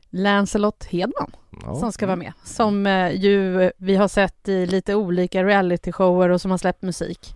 [0.09, 1.31] Lancelot Hedman
[1.65, 1.75] Ja.
[1.75, 2.33] som ska vara med.
[2.43, 7.35] Som eh, ju vi har sett i lite olika realityshower och som har släppt musik.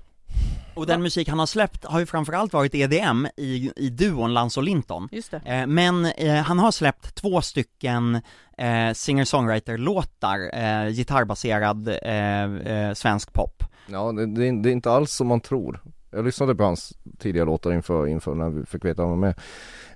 [0.77, 4.59] Och den musik han har släppt har ju framförallt varit EDM i, i duon Lance
[4.59, 5.09] och Linton.
[5.11, 5.41] Just det.
[5.45, 8.15] Eh, men eh, han har släppt två stycken
[8.57, 13.63] eh, singer-songwriter-låtar, eh, gitarrbaserad eh, eh, svensk pop.
[13.87, 15.81] Ja, det, det, är- inte alls som man tror.
[16.11, 19.27] Jag lyssnade på hans tidiga låtar inför, inför när vi fick veta att han var
[19.27, 19.35] med.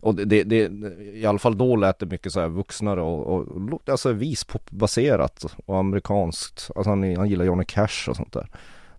[0.01, 0.67] Och det, det, det,
[1.03, 5.77] i alla fall då lät det mycket så här vuxnare och, och, alltså vispopbaserat och
[5.77, 6.69] amerikanskt.
[6.75, 8.47] Alltså han, han gillar Johnny Cash och sånt där.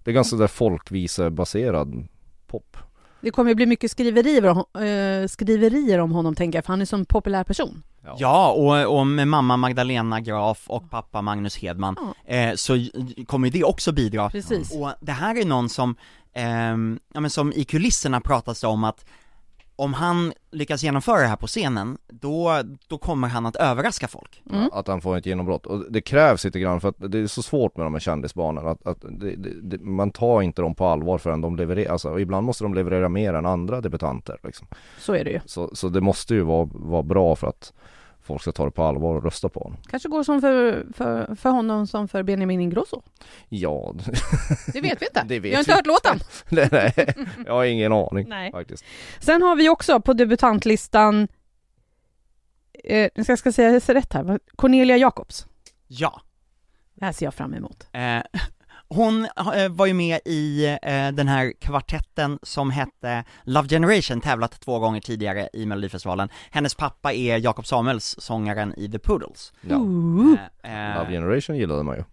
[0.04, 2.08] Det är ganska där folkvisebaserad
[2.46, 2.76] pop.
[3.20, 6.80] Det kommer ju bli mycket skriverier om, eh, skriverier om honom tänker jag, för han
[6.80, 7.82] är så en populär person.
[8.18, 12.86] Ja, och, och med mamma Magdalena Graf och pappa Magnus Hedman, eh, så
[13.26, 14.30] kommer ju det också bidra.
[14.30, 14.72] Precis.
[14.72, 15.96] Och det här är någon som,
[16.34, 19.04] ehm, ja men som i kulisserna pratas det om att
[19.76, 24.42] om han lyckas genomföra det här på scenen, då, då kommer han att överraska folk.
[24.50, 24.68] Mm.
[24.72, 25.66] Att han får ett genombrott.
[25.66, 28.66] Och det krävs lite grann för att det är så svårt med de här kändisbarnen
[28.66, 32.20] att, att det, det, man tar inte dem på allvar förrän de levererar, alltså och
[32.20, 34.66] ibland måste de leverera mer än andra debutanter liksom.
[34.98, 35.40] Så är det ju.
[35.46, 37.72] Så, så det måste ju vara, vara bra för att
[38.22, 39.78] folk ska ta det på allvar och rösta på honom.
[39.90, 43.02] Kanske går som för, för, för honom som för Benjamin Ingrosso.
[43.48, 43.94] Ja,
[44.72, 45.24] Det vet vi inte.
[45.28, 46.20] Det vet vi har inte vi hört låten.
[46.48, 47.14] nej, nej,
[47.46, 48.50] jag har ingen aning Nej.
[48.52, 48.85] faktiskt.
[49.20, 51.28] Sen har vi också på debutantlistan,
[52.85, 55.46] eh, jag ska, ska säga rätt här, Cornelia Jacobs.
[55.87, 56.22] Ja.
[56.94, 57.87] Det här ser jag fram emot.
[57.92, 58.00] Eh,
[58.94, 59.24] hon
[59.55, 64.78] eh, var ju med i eh, den här kvartetten som hette Love Generation, tävlat två
[64.78, 66.28] gånger tidigare i Melodifestivalen.
[66.50, 69.52] Hennes pappa är Jakob Samuels, sångaren i The Poodles.
[69.61, 69.76] Ja.
[70.64, 72.05] Eh, eh, Love Generation gillade man ju.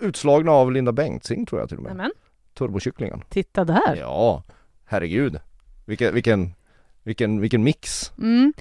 [0.00, 1.96] Utslagna av Linda Bengtzing tror jag till och med.
[1.96, 2.12] Nämen,
[2.58, 3.22] Turbokycklingen.
[3.28, 3.96] titta där.
[3.96, 4.42] Ja,
[4.84, 5.40] herregud.
[5.84, 6.54] Vilken, vilken,
[7.02, 8.12] vilken, vilken mix.
[8.18, 8.52] Mm.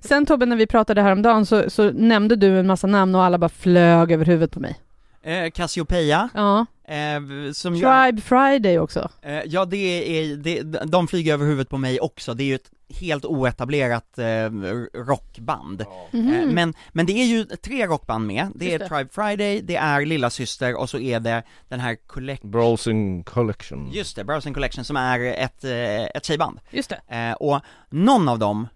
[0.00, 3.38] Sen Tobbe, när vi pratade häromdagen så, så nämnde du en massa namn och alla
[3.38, 4.78] bara flög över huvudet på mig.
[5.22, 7.20] Eh, Cassiopeia, Ja, eh,
[7.52, 9.08] som är- Tribe Friday också.
[9.22, 9.76] Eh, ja det
[10.20, 14.18] är, det, de flyger över huvudet på mig också, det är ju ett helt oetablerat
[14.18, 14.50] eh,
[14.94, 15.84] rockband.
[16.10, 16.34] Mhm.
[16.34, 18.96] Eh, men, men det är ju tre rockband med, det är Just det.
[18.96, 22.42] Tribe Friday, det är Lilla Syster och så är det den här collect...
[22.42, 23.90] Browsing Collection.
[23.92, 26.60] Just det, Browsing Collection som är ett, eh, ett tjejband.
[26.70, 27.16] Just det.
[27.16, 28.68] Eh, och någon av dem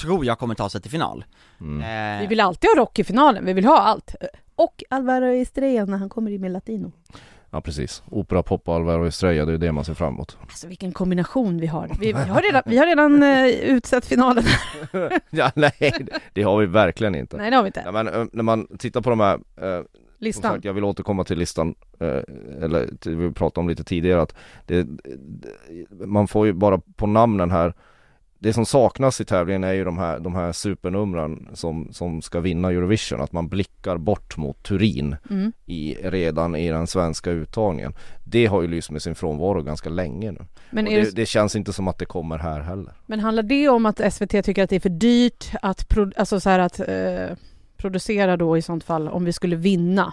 [0.00, 1.24] tror jag kommer ta sig till final.
[1.60, 2.14] Mm.
[2.16, 4.14] Eh, Vi vill alltid ha rock i finalen, vi vill ha allt.
[4.56, 6.92] Och Alvaro Estrella när han kommer in med latino.
[7.50, 8.02] Ja precis.
[8.10, 10.38] Opera, pop och Alvaro Estrella, det är det man ser fram emot.
[10.40, 11.88] Alltså vilken kombination vi har.
[12.00, 14.44] Vi, vi har redan, vi har redan eh, utsett finalen.
[15.30, 15.92] ja, nej,
[16.32, 17.36] det- har vi verkligen inte.
[17.36, 17.82] Nej det har vi inte.
[17.84, 19.82] Ja, men eh, när man tittar på de här, eh,
[20.18, 20.52] Listan.
[20.52, 22.08] sagt, jag vill återkomma till listan, eh,
[22.64, 24.34] eller till, vi pratade om lite tidigare att
[24.66, 24.86] det,
[25.90, 27.74] man får ju bara på namnen här
[28.44, 32.40] det som saknas i tävlingen är ju de här, de här supernumren som, som ska
[32.40, 35.52] vinna Eurovision, att man blickar bort mot Turin Mm.
[35.66, 37.94] i, redan i den svenska uttagningen.
[38.24, 40.40] Det har ju lyst med sin frånvaro ganska länge nu.
[40.70, 42.92] Men, det, det, det känns inte som att det kommer här heller.
[43.06, 46.40] men handlar det om att SVT tycker att det är för dyrt att, pro, alltså
[46.40, 47.36] så här att eh,
[47.76, 50.12] producera då i sånt fall om vi skulle vinna?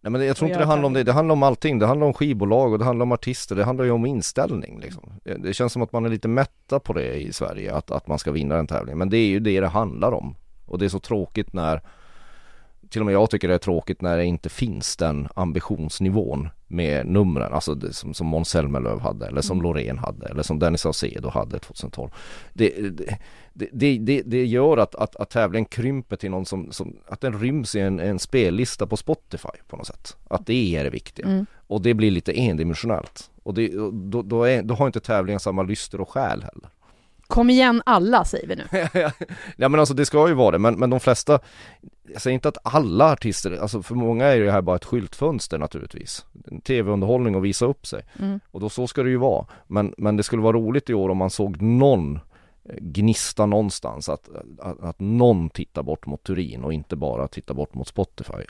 [0.00, 1.78] Nej men jag tror inte det handlar om det, det handlar om allting.
[1.78, 5.12] Det handlar om skivbolag och det handlar om artister, det handlar ju om inställning liksom.
[5.24, 8.06] Det det känns som att man är lite mätta på det i Sverige, att, att
[8.06, 8.98] man ska vinna den tävlingen.
[8.98, 10.36] Men det är ju det det handlar om.
[10.66, 11.82] Och det är så tråkigt när
[12.88, 17.06] till och med jag tycker det är tråkigt när det inte finns den ambitionsnivån med
[17.06, 19.62] numren, alltså det, som, som Måns Zelmerlöw hade eller som Mm.
[19.62, 22.10] Loreen hade eller som Dennis Saucedo hade 2012.
[22.52, 22.70] Det,
[23.52, 27.38] det, det, det, gör att, att, att tävlingen krymper till någon som, som att den
[27.38, 30.16] ryms i en, en spellista på Spotify på något sätt.
[30.28, 31.26] Att det är det viktiga.
[31.26, 31.46] Mm.
[31.66, 33.30] Och det blir lite endimensionellt.
[33.42, 36.70] Och och då, då, är, då har inte tävlingen samma lyster och själ heller.
[37.26, 38.64] Kom igen alla säger vi nu.
[39.56, 41.40] ja men alltså det ska ju vara det, men, men de flesta
[42.12, 45.58] Jag säger inte att alla artister, alltså för många är det här bara ett skyltfönster
[45.58, 48.40] naturligtvis En tv-underhållning och visa upp sig Mm.
[48.50, 51.08] Och då så ska det ju vara Men, men det skulle vara roligt i år
[51.08, 52.16] om man såg någon
[52.64, 57.54] eh, gnista någonstans att, att, att någon tittar bort mot Turin och inte bara tittar
[57.54, 58.44] bort mot Spotify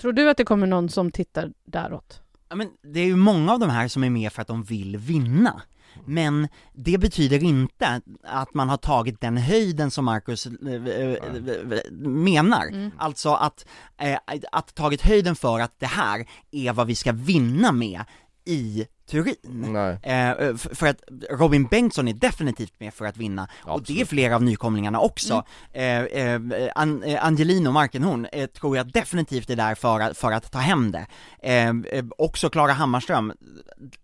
[0.00, 2.22] Tror du att det kommer någon som tittar däråt?
[2.48, 4.62] Ja, men det är ju många av de här som är med för att de
[4.62, 5.62] vill vinna.
[6.06, 11.92] Men det betyder inte att man har tagit den höjden som Marcus eh, eh, eh,
[12.00, 12.66] menar.
[12.66, 12.90] Mm.
[12.98, 13.66] Alltså att,
[14.52, 18.04] att tagit höjden för att det här är vad vi ska vinna med
[18.44, 19.36] i Turin.
[19.42, 23.94] Nej, Eh, för att Robin Bengtsson är definitivt med för att vinna, och det är
[23.94, 24.08] Absolut.
[24.08, 25.44] flera av nykomlingarna också.
[25.72, 26.40] Eh, eh,
[26.74, 28.26] An- eh, Angelino Markenhorn
[28.60, 31.06] tror jag definitivt är där för att, för att ta hem det.
[32.18, 33.32] Också Klara Hammarström,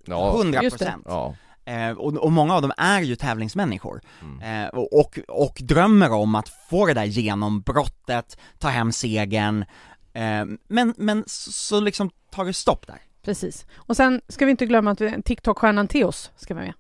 [0.05, 0.63] ja, 100%.
[0.63, 0.95] just det.
[1.05, 1.35] ja,
[1.69, 4.65] Eh, och, och många av dem är ju tävlingsmänniskor, mm.
[4.65, 9.65] eh, och, och, drömmer om att få det där genombrottet, ta hem segern,
[10.13, 12.99] eh, men, men så, så liksom tar det stopp där.
[13.23, 13.67] Precis.
[13.75, 16.75] Och sen ska vi inte glömma att vi- TikTok-stjärnan Theos ska vara med.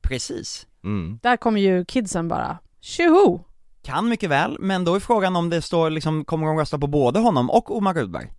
[0.00, 0.66] Precis.
[0.84, 1.18] Mm.
[1.22, 3.40] Där kommer ju kidsen bara tjoho!
[3.82, 6.86] Kan mycket väl, men då är frågan om det står liksom, kommer de rösta på
[6.86, 8.32] både honom och Omar Rudberg?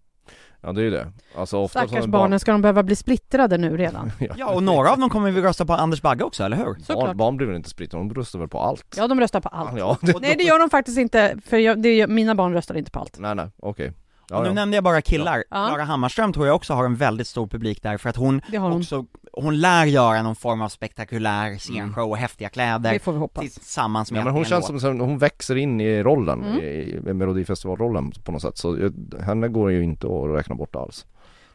[0.62, 3.78] Ja det är ju det Alltså ofta Stackars barnen, ska de behöva bli splittrade nu
[3.78, 4.12] redan?
[4.38, 6.66] Ja, och några av dem kommer vi rösta på Anders Bagge också, eller hur?
[6.66, 7.16] barn, Såklart.
[7.16, 8.96] barn blir väl inte splittrade, de röstar väl på allt?
[8.98, 9.78] Ja, de röstar på allt.
[9.80, 13.00] ja Nej, det gör de faktiskt inte, för jag, det mina barn röstar inte på
[13.00, 13.20] allt.
[13.20, 13.94] Nej nej, okej
[14.32, 14.54] och ja, nu ja.
[14.54, 15.68] nämnde jag bara killar, Ja.
[15.68, 18.74] Klara Hammarström tror jag också har en väldigt stor publik där för att hon hon.
[18.74, 23.18] också, hon lär göra någon form av spektakulär scenshow och häftiga kläder Det får vi
[23.20, 23.54] hoppas.
[23.54, 24.82] tillsammans med Ja men hon känns låt.
[24.82, 26.60] som, som, hon växer in i rollen, Mm.
[26.60, 30.76] i, i Melodifestivalrollen på något sätt så jag, henne går ju inte att räkna bort
[30.76, 31.06] alls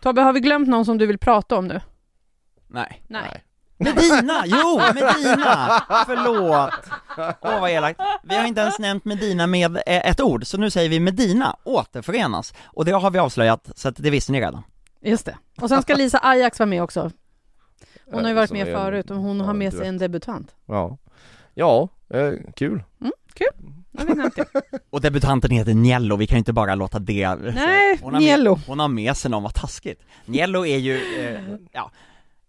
[0.00, 1.80] Tobbe, har vi glömt någon som du vill prata om nu?
[2.66, 3.02] Nej.
[3.08, 3.42] Nej.
[3.84, 4.42] Medina!
[4.46, 5.82] Jo, Medina!
[6.06, 6.70] Förlåt!
[7.40, 8.00] Åh vad elakt.
[8.22, 11.56] Vi har inte ens nämnt Medina med eh, ett ord, så nu säger vi Medina
[11.64, 12.54] återförenas.
[12.64, 14.62] Och det har vi avslöjat, så att det visste ni redan.
[15.00, 15.36] Just det.
[15.60, 17.10] Och sen ska Lisa Ajax vara med också.
[18.10, 20.54] Hon har ju varit med förut och hon har med sig en debutant.
[20.66, 20.98] Ja,
[21.54, 22.82] ja eh, kul
[24.02, 24.46] nämnt det.
[24.90, 27.34] Och debutanten heter Niello, vi kan ju inte bara låta det...
[27.34, 28.56] Nej, hon har Niello.
[28.56, 30.02] Med, hon har med sig någon, vad taskigt.
[30.24, 31.40] Niello är ju, eh,
[31.72, 31.90] ja,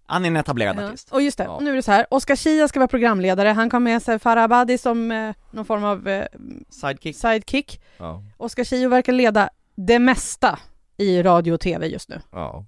[0.06, 0.88] han är en etablerad Ja.
[0.88, 1.12] artist.
[1.12, 1.60] Och just det, Ja.
[1.62, 2.06] nu är det så här.
[2.12, 3.50] Oscar Schia ska vara programledare.
[3.50, 6.26] Han kom med sig Farah Abadi som eh, någon form av eh,
[6.70, 7.16] Sidekick.
[7.18, 7.82] sidekick.
[7.98, 10.60] Ja, Oscar Schio verkar leda det mesta
[10.98, 12.22] i radio och tv just nu.
[12.32, 12.66] ja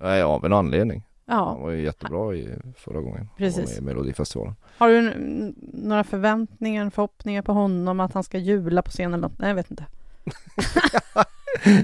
[0.00, 3.58] Nej, av en anledning Han Ja, var ju jättebra i förra gången Han Precis.
[3.64, 8.38] var med i Melodifestivalen har du n- några förväntningar, förhoppningar på honom att han ska
[8.38, 9.38] jula på scenen eller något?
[9.38, 9.84] Nej, jag vet inte.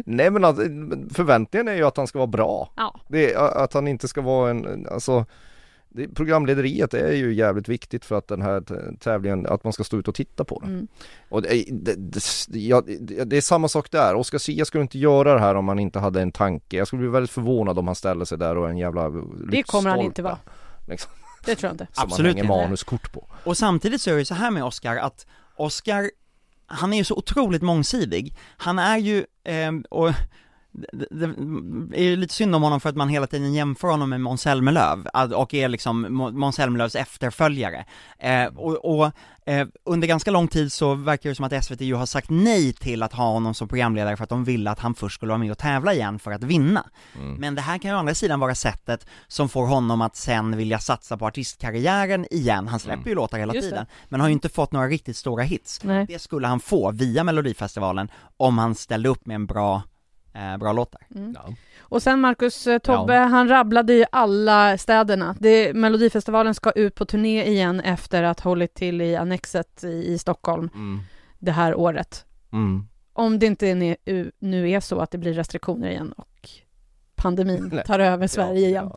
[0.07, 0.57] Nej men att,
[1.15, 2.73] förväntningen är ju att han ska vara bra.
[2.77, 3.01] Ja.
[3.09, 5.27] Det att han inte ska vara en, alltså
[5.89, 8.63] det, programlederiet är ju jävligt viktigt för att den här
[8.99, 10.71] tävlingen, att man ska stå ut och titta på den.
[10.71, 10.89] Mm.
[11.29, 14.99] Och det, det, det, ja, det, det är samma sak där, Oscar Sia skulle inte
[14.99, 16.77] göra det här om han inte hade en tanke.
[16.77, 19.11] Jag skulle bli väldigt förvånad om han ställer sig där och en jävla
[19.51, 20.39] Det kommer han inte vara.
[20.89, 21.13] Liksom,
[21.45, 21.87] Det tror jag inte.
[21.93, 22.67] som Absolut man hänger inte.
[22.67, 23.29] manuskort på.
[23.45, 26.11] Och samtidigt så är det ju så här med Oscar att Oscar,
[26.67, 28.37] han är ju så otroligt mångsidig.
[28.57, 30.13] Han är ju, eh, och
[30.93, 31.25] det, det
[31.99, 34.43] är ju lite synd om honom för att man hela tiden jämför honom med Måns
[34.43, 37.85] Zelmerlöw, och är liksom Må- Måns Zelmerlöws efterföljare.
[38.19, 39.11] Eh, och och
[39.47, 42.73] eh, under ganska lång tid så verkar det som att SVT ju har sagt nej
[42.73, 45.39] till att ha honom som programledare för att de ville att han först skulle vara
[45.39, 46.87] med och tävla igen för att vinna.
[47.21, 47.35] Mm.
[47.35, 50.57] Men det här kan ju å andra sidan vara sättet som får honom att sen
[50.57, 53.71] vilja satsa på artistkarriären igen, han släpper ju låtar hela Just det.
[53.71, 55.81] tiden, men har ju inte fått några riktigt stora hits.
[55.85, 56.07] Nej.
[56.09, 59.83] Det skulle han få via melodifestivalen om han ställde upp med en bra,
[60.35, 61.19] eh, bra låt där.
[61.21, 61.33] Mm.
[61.35, 61.55] Ja.
[61.81, 65.37] Och sen Marcus eh, Tobbe, han rabblade ju alla städerna.
[65.41, 70.13] Det, Melodifestivalen ska ut på turné igen efter att ha hållit till i Annexet i,
[70.13, 71.01] i Stockholm Mm.
[71.39, 72.25] det här året.
[72.53, 72.87] Mm.
[73.13, 76.49] Om det inte är ne- nu är så att det blir restriktioner igen och
[77.15, 77.85] pandemin Nej.
[77.85, 78.91] tar över Sverige igen.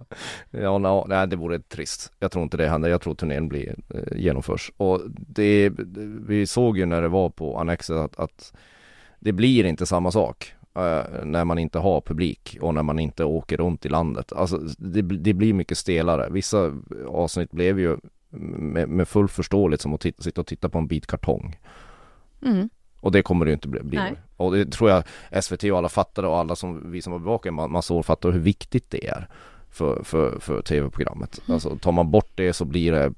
[0.52, 2.12] Ja, ja no, nej det vore trist.
[2.20, 2.90] Jag tror inte det händer.
[2.90, 4.72] Jag tror turnén blir, eh, genomförs.
[4.78, 5.70] Och det,
[6.28, 8.54] vi såg ju när det var på Annexet att, att
[9.20, 10.54] det blir inte samma sak.
[10.78, 14.34] Eh, när man inte har publik och när man inte åker runt i landet.
[14.34, 16.30] Alltså det, det blir mycket stelare.
[16.32, 16.74] Vissa
[17.08, 17.98] avsnitt blev ju
[18.30, 21.60] med, med full förståeligt som att titta, sitta och titta på en bit kartong.
[22.42, 22.70] Mm.
[23.02, 23.80] Och det kommer det ju inte bli.
[23.84, 24.00] bli.
[24.38, 25.04] Och det tror jag
[25.44, 28.04] SVT och alla fattade och alla som vi som var bevakade en ma- massa år
[28.04, 29.28] fattar hur viktigt det är
[29.70, 31.40] för, för, för tv-programmet.
[31.46, 31.54] Mm.
[31.54, 33.14] Alltså tar man bort det så blir det,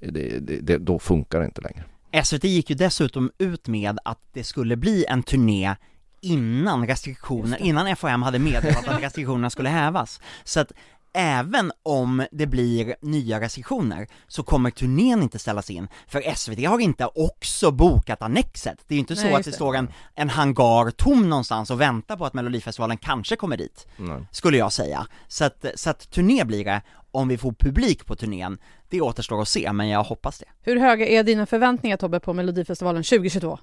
[0.00, 1.84] det, det, det då funkar det inte längre.
[2.24, 5.74] SVT gick ju dessutom ut med att det skulle bli en turné
[6.22, 10.20] innan restriktioner, innan FHM hade meddelat att restriktionerna skulle hävas.
[10.44, 10.72] Så att
[11.14, 16.78] även om det blir nya restriktioner så kommer turnén inte ställas in, för SVT har
[16.78, 18.78] inte också bokat Annexet.
[18.86, 19.54] Det är ju inte så Nej, att just det det.
[19.54, 24.26] står en, en hangar tom någonstans och väntar på att Melodifestivalen kanske kommer dit, Nej.
[24.30, 25.06] skulle jag säga.
[25.28, 28.58] Så att, så att turné blir det, om vi får publik på turnén,
[28.88, 30.46] det återstår att se, men jag hoppas det.
[30.62, 33.58] Hur höga är dina förväntningar Tobbe på Melodifestivalen 2022?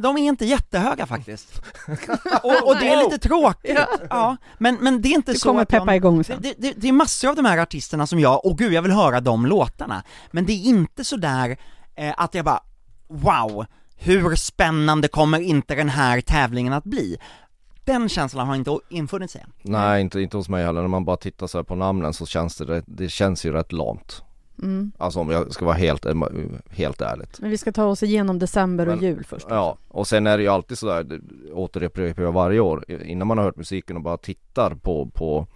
[0.00, 1.62] De är inte jättehöga faktiskt.
[2.42, 3.78] och, och det är lite tråkigt.
[4.10, 4.36] Ja.
[4.58, 6.38] Men, men det är inte Du så kommer att peppa igång sen.
[6.42, 8.92] det, det, det är massor av de här artisterna som jag, och gud jag vill
[8.92, 10.02] höra de låtarna.
[10.30, 11.56] Men det är inte så där
[11.94, 12.60] eh, att jag bara,
[13.08, 17.16] wow, hur spännande kommer inte den här tävlingen att bli?
[17.84, 19.52] Den känslan har inte infunnit sig än.
[19.62, 20.80] Nej inte, inte hos mig heller.
[20.80, 23.72] När man bara tittar så här på namnen så känns det, det känns ju rätt
[23.72, 24.22] lamt.
[24.62, 24.92] Mm.
[24.98, 26.06] Alltså om jag ska vara helt,
[26.70, 27.40] helt ärligt.
[27.40, 29.46] Men vi ska ta oss igenom december och Men- jul först.
[29.50, 31.20] Ja, och sen är det ju alltid sådär,
[31.52, 35.46] återupprepar varje år, innan man har hört musiken och bara tittar på, på,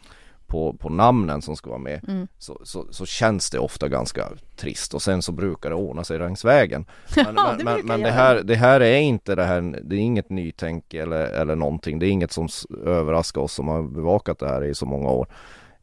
[0.47, 2.27] på, på namnen som ska vara med, Mm.
[2.39, 6.19] så, så, så känns det ofta ganska trist och sen så brukar det ordna sig
[6.19, 6.85] längs vägen.
[7.17, 10.01] Men, Ja, men, det men, det, här, det här är inte det här, det är
[10.01, 12.49] inget nytänk eller, eller någonting, det är inget som
[12.87, 15.27] överraskar oss som har bevakat det här i så många år.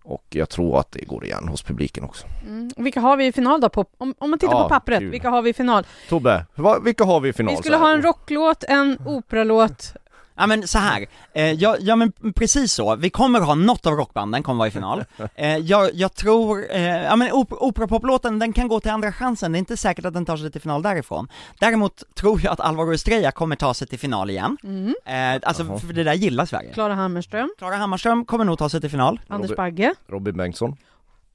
[0.09, 2.27] Och jag tror att det går igen hos publiken också.
[2.47, 2.69] Mm.
[2.77, 3.69] Vilka har vi i final då?
[3.69, 5.09] På, om, om man tittar Ja, på pappret, kul.
[5.11, 5.85] vilka har vi i final?
[6.09, 7.51] Tobbe, va, vilka har vi i final?
[7.53, 9.93] Vi skulle ha en rocklåt, en operalåt.
[10.37, 11.05] Ja men så här.
[11.33, 14.71] Eh, ja, ja men precis så, vi kommer ha något av rockbanden kommer vara i
[14.71, 15.03] final.
[15.35, 19.51] Eh, jag, jag tror, eh, ja men op operapoplåten den kan gå till andra chansen,
[19.51, 21.27] det är inte säkert att den tar sig till final därifrån.
[21.59, 24.57] Däremot tror jag att Alvaro Estrella kommer ta sig till final igen.
[24.63, 24.95] Mm.
[25.05, 25.79] Eh, alltså Jaha.
[25.79, 26.73] för det där gillar Sverige.
[26.73, 29.19] Klara Hammerström, Klara Hammarström kommer nog ta sig till final.
[29.27, 30.75] Anders Bagge, Robin Bengtsson.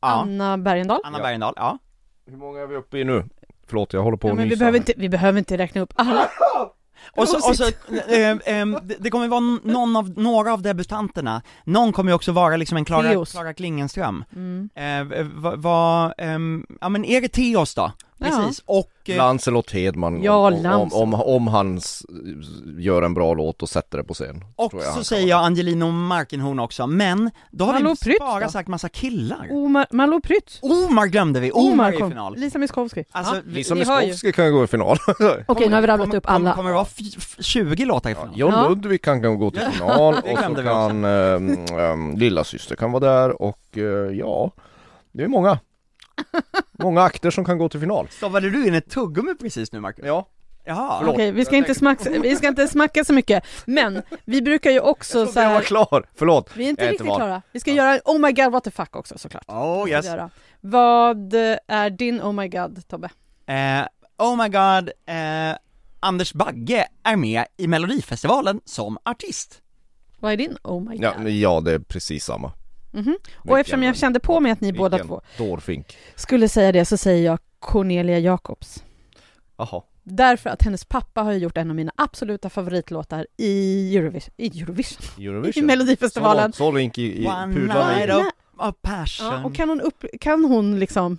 [0.00, 0.08] Ja.
[0.08, 1.00] Anna Bergendahl.
[1.04, 1.22] Anna Ja.
[1.24, 1.78] Bergendahl, ja.
[2.26, 3.24] Hur många är vi uppe i nu?
[3.66, 5.92] Förlåt, jag håller på Ja, att men vi behöver, inte, vi behöver inte räkna upp
[5.96, 6.28] alla.
[7.10, 7.78] Och så, och så Prosit.
[8.08, 8.66] eh, eh,
[8.98, 12.84] det- kommer vara någon av, några av debutanterna, någon kommer ju också vara liksom en
[12.84, 13.24] Klara.
[13.24, 14.24] Klara Klingenström.
[14.34, 14.70] Mm.
[14.74, 17.92] Eh, vad, va, ehm, ja men är det Theos då?
[18.24, 18.38] Ja.
[18.38, 18.88] Precis, och...
[19.08, 21.80] eh, Lancelot Hedman, Ja, om, om, om, om han
[22.78, 24.44] gör en bra låt och sätter det på scen.
[24.56, 28.18] Och tror jag så säger jag Angelino Markenhorn också, men då har Malou vi Prytz
[28.20, 28.50] bara då?
[28.50, 29.48] sagt massa killar.
[29.50, 30.58] Omar, Malou Prytz.
[30.62, 32.36] Omar glömde vi, Omar, är i final.
[32.36, 33.04] Lisa Miskovsky.
[33.10, 33.40] Alltså, ja.
[33.46, 33.74] Lisa.
[33.74, 34.96] Miskovsky kan ju gå i final.
[35.46, 36.38] Okej, nu har vi rabblat upp alla.
[36.38, 38.32] Kommer, kommer det vara f- f- 20 låtar i final?
[38.38, 38.68] John Ja.
[38.68, 43.00] Ludvig kan, kan gå till final och så kan ähm, ähm, lilla syster kan vara
[43.16, 43.82] där och äh,
[44.18, 44.50] ja,
[45.12, 45.58] det är många.
[46.72, 48.08] Många akter som kan gå till final.
[48.08, 50.04] Stoppade du in ett tuggummi precis nu Marcus?
[50.06, 50.28] Ja,
[50.64, 50.98] Jaha.
[50.98, 51.14] Förlåt.
[51.14, 54.80] Okej, vi ska, inte smacka, vi ska inte smacka så mycket, men vi brukar ju
[54.80, 56.06] också jag så trodde jag var här, klar.
[56.14, 56.50] Förlåt.
[56.56, 57.16] vi är inte riktigt van.
[57.16, 57.42] klara.
[57.52, 59.44] Vi ska göra Oh my god what the fuck också såklart.
[59.48, 60.06] Oh yes.
[60.60, 61.34] Vad
[61.68, 63.08] är din Oh my god, Tobbe?
[63.46, 63.86] Eh,
[64.18, 65.56] oh my god, eh,
[66.00, 69.62] Anders Bagge är med i Melodifestivalen som artist.
[70.18, 71.04] Vad är din oh my god?
[71.04, 72.52] Ja, ja det är precis samma.
[72.92, 73.16] Mhm.
[73.36, 75.96] Och eftersom jag kände på mig att ni båda två Dårfink.
[76.14, 78.84] skulle säga det så säger jag Cornelia Jacobs.
[79.56, 79.82] Jaha.
[80.04, 84.98] Därför att hennes pappa har gjort en av mina absoluta favoritlåtar i Eurovision, i, Eurovision.
[85.18, 85.66] i Eurovision.
[85.66, 86.52] Melodifestivalen.
[86.52, 88.12] Så Rink i, i One pudlar night i.
[88.12, 89.26] of, of passion.
[89.26, 91.18] Ja, och kan hon, upp, kan hon liksom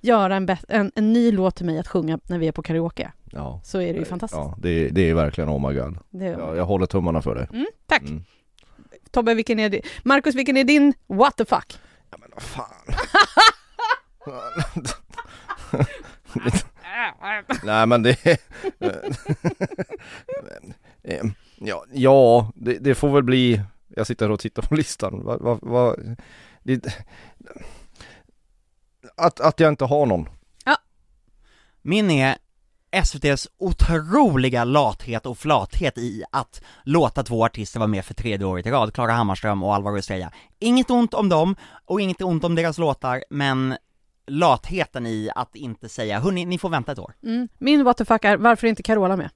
[0.00, 3.12] göra en, en, en ny låt till mig att sjunga när vi är på karaoke
[3.24, 3.60] Ja.
[3.64, 4.38] så är det ju fantastiskt.
[4.38, 5.98] Ja, det, är- det är verkligen oh my god.
[6.10, 7.48] Det är, Ja, jag håller tummarna för det.
[7.52, 8.02] mm, tack!
[8.02, 8.24] Mm.
[9.14, 9.82] Tobbe, vilken är din?
[10.02, 11.78] Marcus, vilken är din what the fuck?
[12.10, 12.94] Ja men vad fan.
[17.62, 18.38] Nej men det
[21.02, 21.24] Eh,
[21.58, 25.58] Ja, ja det, det får väl bli Jag sitter och tittar på listan va, va,
[25.62, 25.96] va,
[26.62, 26.86] det,
[29.16, 30.28] att, att jag inte har någon
[31.82, 32.36] Min är
[32.94, 38.66] SVT's otroliga lathet och flathet i att låta två artister vara med för tredje året
[38.66, 40.32] i rad, Klara Hammarström och Alvaro Estrella.
[40.58, 43.76] Inget ont om dem, och inget ont om deras låtar, men
[44.26, 47.14] latheten i att inte säga, hörni, ni får vänta ett år.
[47.22, 47.48] Mm.
[47.58, 49.30] Min what the fuck är varför är inte Carola med?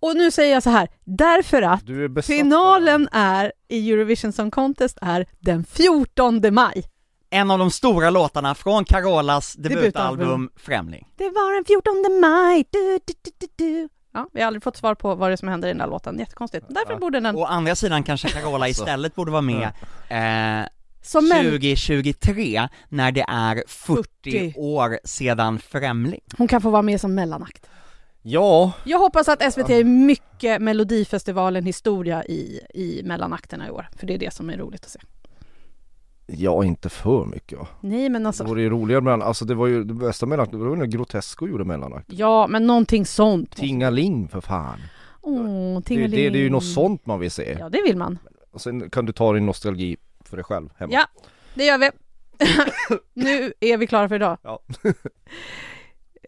[0.00, 4.98] Och nu säger jag så här, därför att är finalen är i Eurovision Song Contest
[5.00, 6.84] är den 14 maj.
[7.30, 10.50] En av de stora låtarna från Carolas debutalbum, Debutalbum.
[10.56, 11.08] Främling.
[11.16, 13.88] Det var den 14 maj, du, du, du, du, du.
[14.12, 15.86] Ja, vi har aldrig fått svar på vad det är som händer i den där
[15.86, 16.66] låten, jättekonstigt.
[16.68, 16.98] Därför Ja.
[16.98, 19.62] borde den, Å andra sidan kanske Carola istället borde vara med
[20.08, 20.68] eh,
[21.02, 24.54] som mell- 2023, när det är 40, 40.
[24.56, 26.20] år sedan Främling.
[26.38, 27.66] hon kan få vara med som mellanakt.
[28.22, 34.06] Ja, Jag hoppas att SVT är mycket Melodifestivalen historia i, i mellanakterna i år, för
[34.06, 35.00] det är det som är roligt att se.
[36.28, 37.66] Ja inte för mycket va?
[37.80, 40.48] Nej men Det alltså, vore ju roligare mellan, alltså det var ju det bästa mellan,
[40.50, 43.56] det var ju när Grotesco gjorde mellanakt ja men någonting sånt.
[43.56, 44.78] Tingaling för fan!
[45.20, 46.10] Åh, Det, tingeling.
[46.10, 47.56] det, det är ju något sånt man vill se.
[47.60, 48.18] Ja det vill man.
[48.50, 50.92] Och sen kan du ta din nostalgi för dig själv hemma.
[50.92, 51.06] Ja,
[51.54, 51.90] det gör vi.
[53.14, 54.38] nu är vi klara för idag.
[54.42, 54.60] Ja.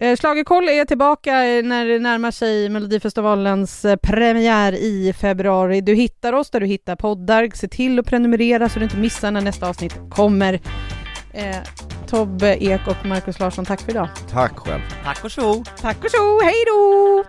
[0.01, 1.32] Eh, Schlagerkoll är tillbaka
[1.64, 5.80] när det närmar sig Melodifestivalens eh, premiär i februari.
[5.80, 7.51] Du hittar oss där du hittar poddar.
[7.55, 10.61] Se till att prenumerera så du inte missar när nästa avsnitt kommer.
[11.32, 11.57] Eh,
[12.07, 14.09] Tobbe Ek och Markus Larsson, tack för idag.
[14.30, 14.80] Tack själv.
[15.05, 15.64] Tack och tjo!
[15.80, 17.24] Tack och tjo, hej då!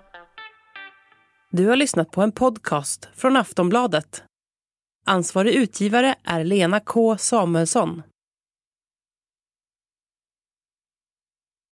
[1.51, 4.23] Du har lyssnat på en podcast från Aftonbladet.
[5.05, 8.03] Ansvarig utgivare är Lena K Samuelsson.